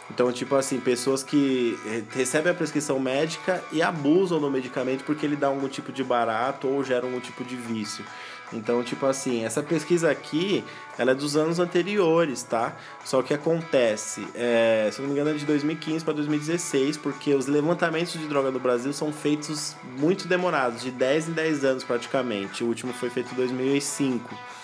[0.09, 5.25] Então, tipo assim, pessoas que re- recebem a prescrição médica e abusam do medicamento porque
[5.25, 8.03] ele dá algum tipo de barato ou gera algum tipo de vício.
[8.53, 10.63] Então, tipo assim, essa pesquisa aqui,
[10.97, 12.75] ela é dos anos anteriores, tá?
[13.03, 17.47] Só que acontece, é, se não me engano, é de 2015 para 2016, porque os
[17.47, 22.63] levantamentos de droga no Brasil são feitos muito demorados, de 10 em 10 anos praticamente.
[22.63, 24.56] O último foi feito em 2005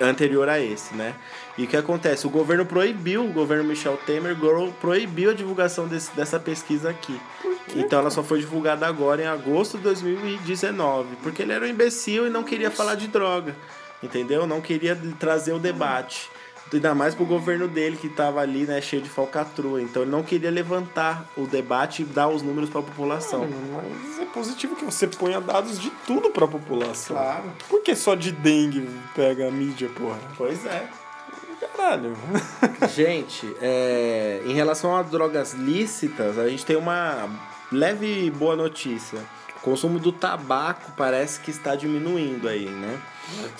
[0.00, 1.14] anterior a esse, né?
[1.56, 2.26] E o que acontece?
[2.26, 4.36] O governo proibiu, o governo Michel Temer
[4.80, 7.18] proibiu a divulgação desse, dessa pesquisa aqui.
[7.74, 12.26] Então ela só foi divulgada agora em agosto de 2019, porque ele era um imbecil
[12.26, 13.56] e não queria falar de droga,
[14.02, 14.46] entendeu?
[14.46, 16.30] Não queria trazer o debate.
[16.72, 19.80] Ainda mais pro governo dele que tava ali, né, cheio de falcatrua.
[19.80, 23.46] Então ele não queria levantar o debate e dar os números para a população.
[23.72, 27.16] Mas é positivo que você ponha dados de tudo pra população.
[27.16, 27.52] Claro.
[27.68, 30.18] Por que só de dengue pega a mídia, porra?
[30.36, 30.88] Pois é.
[31.76, 32.16] Caralho.
[32.94, 37.28] Gente, é, em relação a drogas lícitas, a gente tem uma
[37.70, 39.18] leve boa notícia.
[39.56, 43.00] O consumo do tabaco parece que está diminuindo aí, né?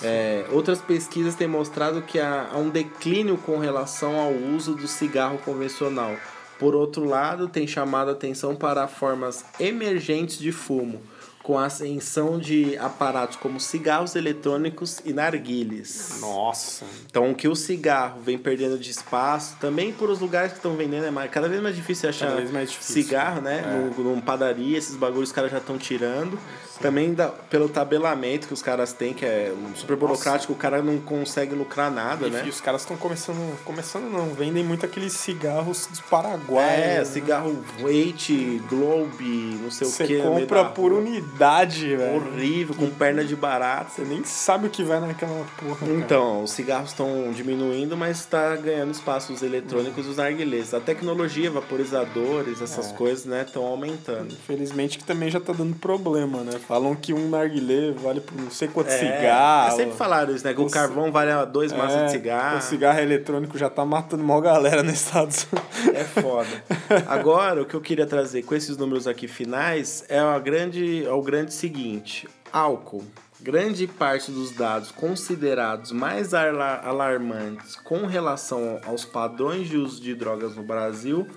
[0.02, 4.86] É, outras pesquisas têm mostrado que há, há um declínio com relação ao uso do
[4.86, 6.16] cigarro convencional.
[6.59, 11.02] Por outro lado, tem chamado a atenção para formas emergentes de fumo,
[11.43, 16.18] com a ascensão de aparatos como cigarros eletrônicos e narguilhas.
[16.20, 16.86] Nossa.
[17.09, 21.05] Então, que o cigarro vem perdendo de espaço, também por os lugares que estão vendendo,
[21.05, 23.02] é mais, cada vez mais difícil achar mais difícil.
[23.02, 23.62] cigarro, né?
[23.64, 23.97] É.
[23.97, 26.38] No, num padaria, esses bagulhos os caras já estão tirando.
[26.81, 30.98] Também da, pelo tabelamento que os caras têm, que é super burocrático, o cara não
[30.98, 32.44] consegue lucrar nada, E né?
[32.48, 33.36] os caras estão começando.
[33.65, 36.65] Começando não, vendem muito aqueles cigarros dos Paraguai.
[36.82, 37.05] É, né?
[37.05, 40.20] cigarro Weight, Globe, não sei o Você que.
[40.20, 42.16] compra por unidade, velho.
[42.16, 43.90] Horrível, com perna de barata.
[43.90, 45.77] Você nem sabe o que vai naquela porra.
[45.77, 45.93] cara.
[45.93, 50.73] Então, os cigarros estão diminuindo, mas está ganhando espaço os eletrônicos e os narguilés.
[50.74, 52.94] A tecnologia, vaporizadores, essas É.
[52.94, 54.32] coisas, né, estão aumentando.
[54.32, 56.59] Infelizmente que também já tá dando problema, né?
[56.66, 59.68] Falam que um narguilé vale por não sei quanto É, cigarro.
[59.72, 60.52] é sempre falaram isso, né?
[60.52, 62.59] Que o, O carvão vale dois maços É, de cigarro.
[62.59, 65.94] O cigarro eletrônico já tá matando mó galera nos Estados Unidos.
[66.01, 66.64] É foda.
[67.06, 71.10] Agora, o que eu queria trazer com esses números aqui finais é, a grande, é
[71.12, 73.05] o grande seguinte: álcool.
[73.38, 80.14] Grande parte dos dados considerados mais alar- alarmantes com relação aos padrões de uso de
[80.14, 81.28] drogas no Brasil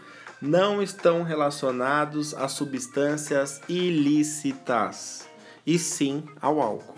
[0.41, 5.27] não estão relacionados a substâncias ilícitas,
[5.65, 6.95] e sim ao álcool.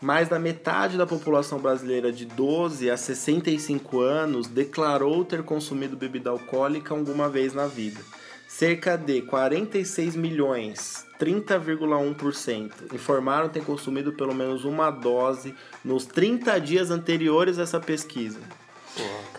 [0.00, 6.30] Mais da metade da população brasileira de 12 a 65 anos declarou ter consumido bebida
[6.30, 8.00] alcoólica alguma vez na vida.
[8.46, 15.54] Cerca de 46 milhões, 30,1%, informaram ter consumido pelo menos uma dose
[15.84, 18.38] nos 30 dias anteriores a essa pesquisa.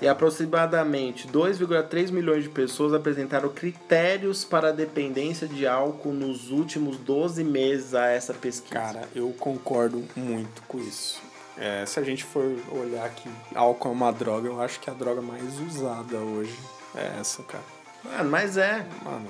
[0.02, 6.98] E aproximadamente 2,3 milhões de pessoas apresentaram critérios para a dependência de álcool nos últimos
[6.98, 8.74] 12 meses a essa pesquisa.
[8.74, 11.22] Cara, eu concordo muito com isso.
[11.58, 14.94] É, se a gente for olhar que álcool é uma droga, eu acho que a
[14.94, 16.58] droga mais usada hoje
[16.94, 17.64] é essa, cara.
[18.04, 18.86] Mano, mas é.
[19.04, 19.30] Mano,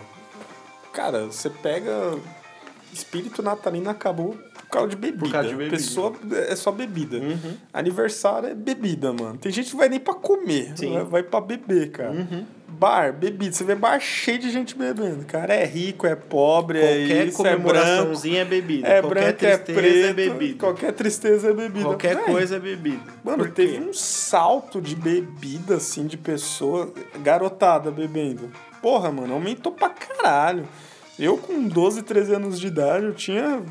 [0.92, 2.18] cara, você pega
[2.96, 5.20] espírito natalino acabou por causa de bebida.
[5.26, 5.76] Por causa de bebida.
[5.78, 6.14] Pessoa
[6.50, 7.18] é só bebida.
[7.18, 7.58] Uhum.
[7.74, 9.38] Aniversário é bebida, mano.
[9.38, 10.94] Tem gente que vai nem pra comer, Sim.
[10.94, 12.12] vai, vai pra beber, cara.
[12.12, 12.46] Uhum.
[12.68, 13.54] Bar, bebida.
[13.54, 15.24] Você vê bar cheio de gente bebendo.
[15.26, 17.64] Cara, é rico, é pobre, Qualquer é isso, é branco.
[17.64, 18.88] comemoraçãozinha é bebida.
[18.88, 20.60] É qualquer branco, é tristeza preto, é bebida.
[20.60, 21.86] qualquer tristeza é bebida.
[21.86, 23.04] Qualquer Véi, coisa é bebida.
[23.24, 26.92] Mano, teve um salto de bebida, assim, de pessoa,
[27.22, 28.52] garotada bebendo.
[28.82, 30.68] Porra, mano, aumentou pra caralho.
[31.20, 33.62] Eu com 12, 13 anos de idade, eu tinha...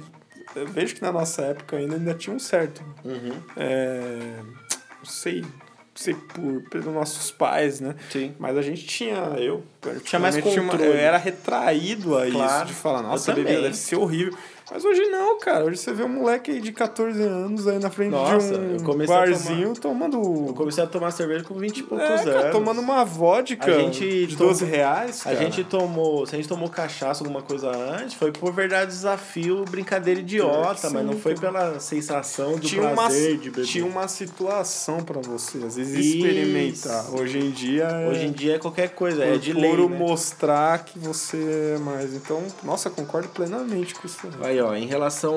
[0.54, 2.82] Eu vejo que na nossa época ainda, ainda tinha um certo...
[3.04, 3.32] Uhum.
[3.56, 4.36] É,
[4.98, 5.44] não sei,
[5.94, 7.94] sei por, pelos nossos pais, né?
[8.10, 8.34] Sim.
[8.38, 9.64] Mas a gente tinha, eu...
[10.04, 10.92] Tinha mais particularmente, uma- controle.
[10.92, 12.56] eu era retraído a Claro.
[12.64, 14.36] isso, de falar, nossa, Eu bebida deve ser horrível.
[14.70, 15.64] Mas hoje não, cara.
[15.66, 19.02] Hoje você vê um moleque aí de 14 anos aí na frente Nossa, de um
[19.02, 20.16] a barzinho tomando.
[20.48, 22.24] Eu comecei a tomar cerveja com 20 e poucos é, anos.
[22.34, 25.20] cara, tomando uma vodka A gente de toma- 12 reais.
[25.20, 25.36] A Cara.
[25.36, 30.20] gente tomou, se a gente tomou cachaça, alguma coisa antes, foi por verdade desafio, brincadeira
[30.20, 33.66] idiota, Sim, mas não foi pela sensação do tinha uma, prazer de beber.
[33.66, 36.16] tinha uma situação pra você, às vezes Isso.
[36.16, 37.14] experimentar.
[37.14, 39.98] Hoje em dia é, Hoje em dia é qualquer coisa, é de lei, né?
[39.98, 42.14] mostrar que você é mais.
[42.14, 44.26] Então, nossa, concordo plenamente com isso.
[44.42, 44.53] aí.
[44.54, 45.36] Aí, ó, em relação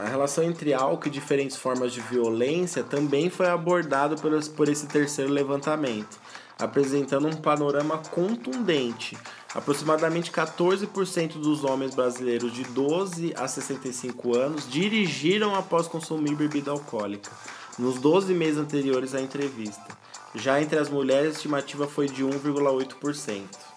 [0.00, 4.86] a relação entre álcool e diferentes formas de violência também foi abordado por, por esse
[4.86, 6.18] terceiro levantamento,
[6.58, 9.18] apresentando um panorama contundente.
[9.54, 17.30] Aproximadamente 14% dos homens brasileiros de 12 a 65 anos dirigiram após consumir bebida alcoólica,
[17.78, 19.86] nos 12 meses anteriores à entrevista.
[20.34, 23.67] Já entre as mulheres, a estimativa foi de 1,8%.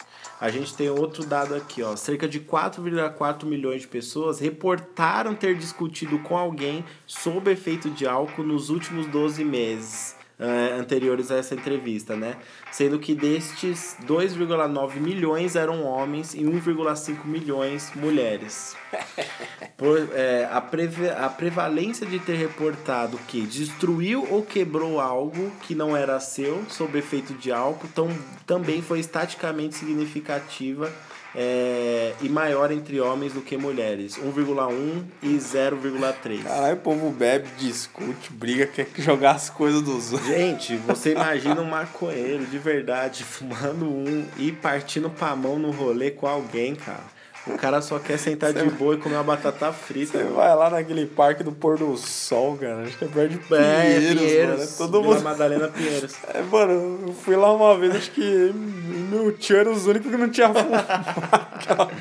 [0.42, 1.96] A gente tem outro dado aqui, ó.
[1.96, 8.42] Cerca de 4,4 milhões de pessoas reportaram ter discutido com alguém sob efeito de álcool
[8.42, 12.36] nos últimos 12 meses eh, anteriores a essa entrevista, né?
[12.72, 18.76] Sendo que destes 2,9 milhões eram homens e 1,5 milhões mulheres.
[19.78, 25.74] Por- é, a, preve- a prevalência de ter reportado que destruiu ou quebrou algo que
[25.76, 28.10] não era seu sob efeito de álcool tão,
[28.46, 30.92] também foi estaticamente significativa
[31.36, 36.44] é, e maior entre homens do que mulheres, 1,1 e 0,3.
[36.44, 40.30] Caralho, o povo bebe, discute, briga, quer jogar as coisas dos outros.
[40.30, 46.12] Gente, você imagina um maconheiro de verdade fumando um e partindo pra mão no rolê
[46.12, 47.21] com alguém, cara.
[47.48, 50.20] O cara só quer sentar de boa e comer uma batata frita.
[50.20, 52.84] Você vai lá naquele parque do pôr do sol, cara.
[52.84, 54.64] Acho que é perto de É, Pinheiros, Pinheiros, mano.
[54.64, 55.22] É todo mundo.
[55.22, 56.16] Madalena Pinheiros.
[56.34, 60.18] É, mano, eu fui lá uma vez, acho que meu tio era os únicos que
[60.18, 61.92] não tinha fumado.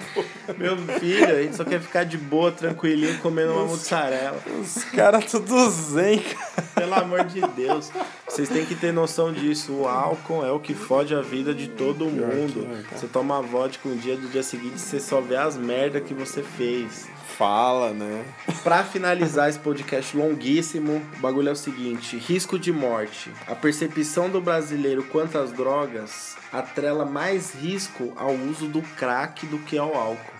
[0.58, 4.38] Meu filho, a gente só quer ficar de boa, tranquilinho, comendo uma mussarela.
[4.60, 6.68] Os caras tudo zen, cara.
[6.74, 7.90] Pelo amor de Deus.
[8.28, 9.72] Vocês têm que ter noção disso.
[9.72, 12.66] O álcool é o que fode a vida de todo mundo.
[12.92, 12.96] é.
[12.96, 16.42] Você toma vodka um dia, do dia seguinte você só vê as merdas que você
[16.42, 17.08] fez.
[17.36, 18.24] Fala, né?
[18.62, 23.30] Pra finalizar esse podcast longuíssimo, o bagulho é o seguinte: risco de morte.
[23.46, 29.58] A percepção do brasileiro quanto às drogas atrela mais risco ao uso do crack do
[29.58, 30.39] que ao álcool.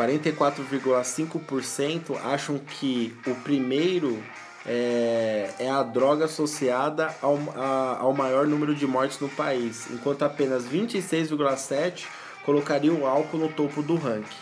[0.00, 4.22] 44,5% acham que o primeiro
[4.66, 10.22] é, é a droga associada ao, a- ao maior número de mortes no país, enquanto
[10.22, 12.04] apenas 26,7%
[12.44, 14.36] colocaria o álcool no topo do ranking.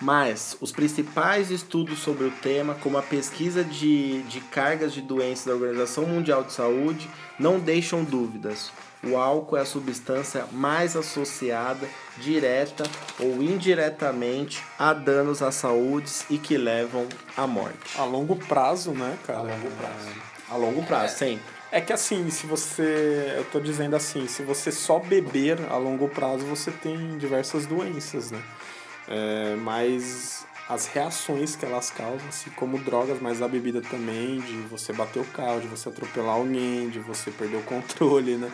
[0.00, 5.44] Mas os principais estudos sobre o tema, como a pesquisa de, de cargas de doenças
[5.46, 7.06] da Organização Mundial de Saúde,
[7.38, 8.72] não deixam dúvidas.
[9.02, 12.84] O álcool é a substância mais associada, direta
[13.18, 17.98] ou indiretamente, a danos à saúde e que levam à morte.
[17.98, 19.38] A longo prazo, né, cara?
[19.38, 20.08] A longo prazo.
[20.50, 21.44] A longo prazo, sempre.
[21.72, 23.34] É que assim, se você.
[23.36, 28.30] Eu tô dizendo assim, se você só beber a longo prazo, você tem diversas doenças,
[28.30, 28.42] né?
[29.08, 34.52] É, mas as reações que elas causam, assim como drogas, mas a bebida também, de
[34.68, 38.48] você bater o carro, de você atropelar alguém, de você perder o controle, né?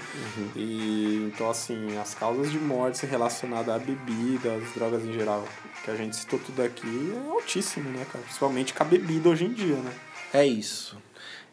[0.57, 5.45] E então assim, as causas de morte relacionadas à bebida, às drogas em geral,
[5.85, 8.25] que a gente citou tudo aqui, é altíssimo, né, cara?
[8.25, 9.93] Principalmente com a bebida hoje em dia, né?
[10.33, 10.97] É isso.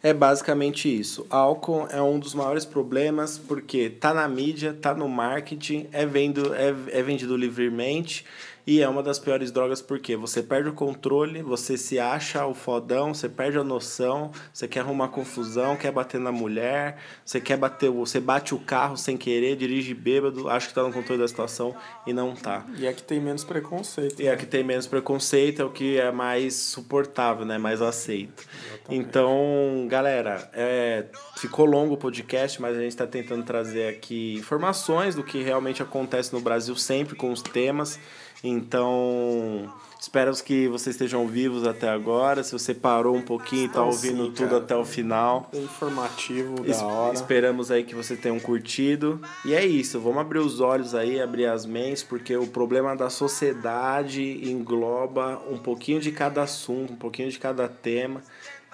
[0.02, 1.26] É basicamente isso.
[1.30, 6.54] Álcool é um dos maiores problemas porque tá na mídia, tá no marketing, é, vendo,
[6.54, 8.26] é, é vendido livremente
[8.66, 12.54] e é uma das piores drogas porque você perde o controle, você se acha o
[12.54, 17.58] fodão, você perde a noção, você quer arrumar confusão, quer bater na mulher, você quer
[17.58, 21.28] bater, você bate o carro sem querer, dirige bêbado, acha que tá no controle da
[21.28, 21.76] situação
[22.08, 22.66] e não tá.
[22.78, 24.22] E é que tem menos preconceito.
[24.22, 27.58] E a que tem menos preconceito é o que é mais suportável, né?
[27.58, 28.44] Mais aceito.
[28.90, 31.06] Então, galera, é,
[31.38, 35.82] ficou longo o podcast, mas a gente está tentando trazer aqui informações do que realmente
[35.82, 38.00] acontece no Brasil sempre com os temas.
[38.44, 42.44] Então, espero que vocês estejam vivos até agora.
[42.44, 44.58] Se você parou um pouquinho e tá Então, ouvindo sim, tudo cara.
[44.64, 45.50] até o final.
[45.54, 47.14] É informativo, Es- da hora.
[47.14, 49.22] Esperamos aí que você tenham curtido.
[49.46, 53.10] E é isso, vamos abrir os olhos aí, abrir as mentes, porque o problema da
[53.10, 58.22] sociedade engloba um pouquinho de cada assunto, um pouquinho de cada tema.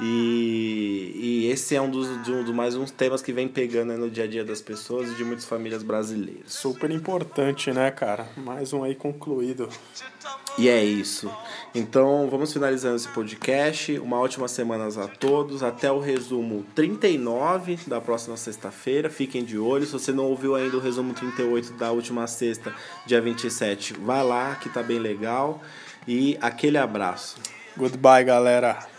[0.02, 4.10] E, e esse é um dos, um dos mais uns temas que vem pegando no
[4.10, 6.54] dia a dia das pessoas e de muitas famílias brasileiras.
[6.54, 8.28] Super importante, né, cara?
[8.38, 9.68] Mais um aí concluído.
[10.58, 11.30] E é isso.
[11.76, 13.98] Então vamos finalizando esse podcast.
[14.00, 15.64] Uma ótima semana a todos.
[15.64, 19.10] Até o resumo 39 da próxima sexta-feira.
[19.10, 19.86] Fiquem de olho.
[19.86, 22.74] Se você não ouviu ainda o resumo 38 da última sexta,
[23.06, 25.62] dia 27, vai lá que tá bem legal.
[26.08, 27.38] E aquele abraço.
[27.78, 28.99] Goodbye, galera.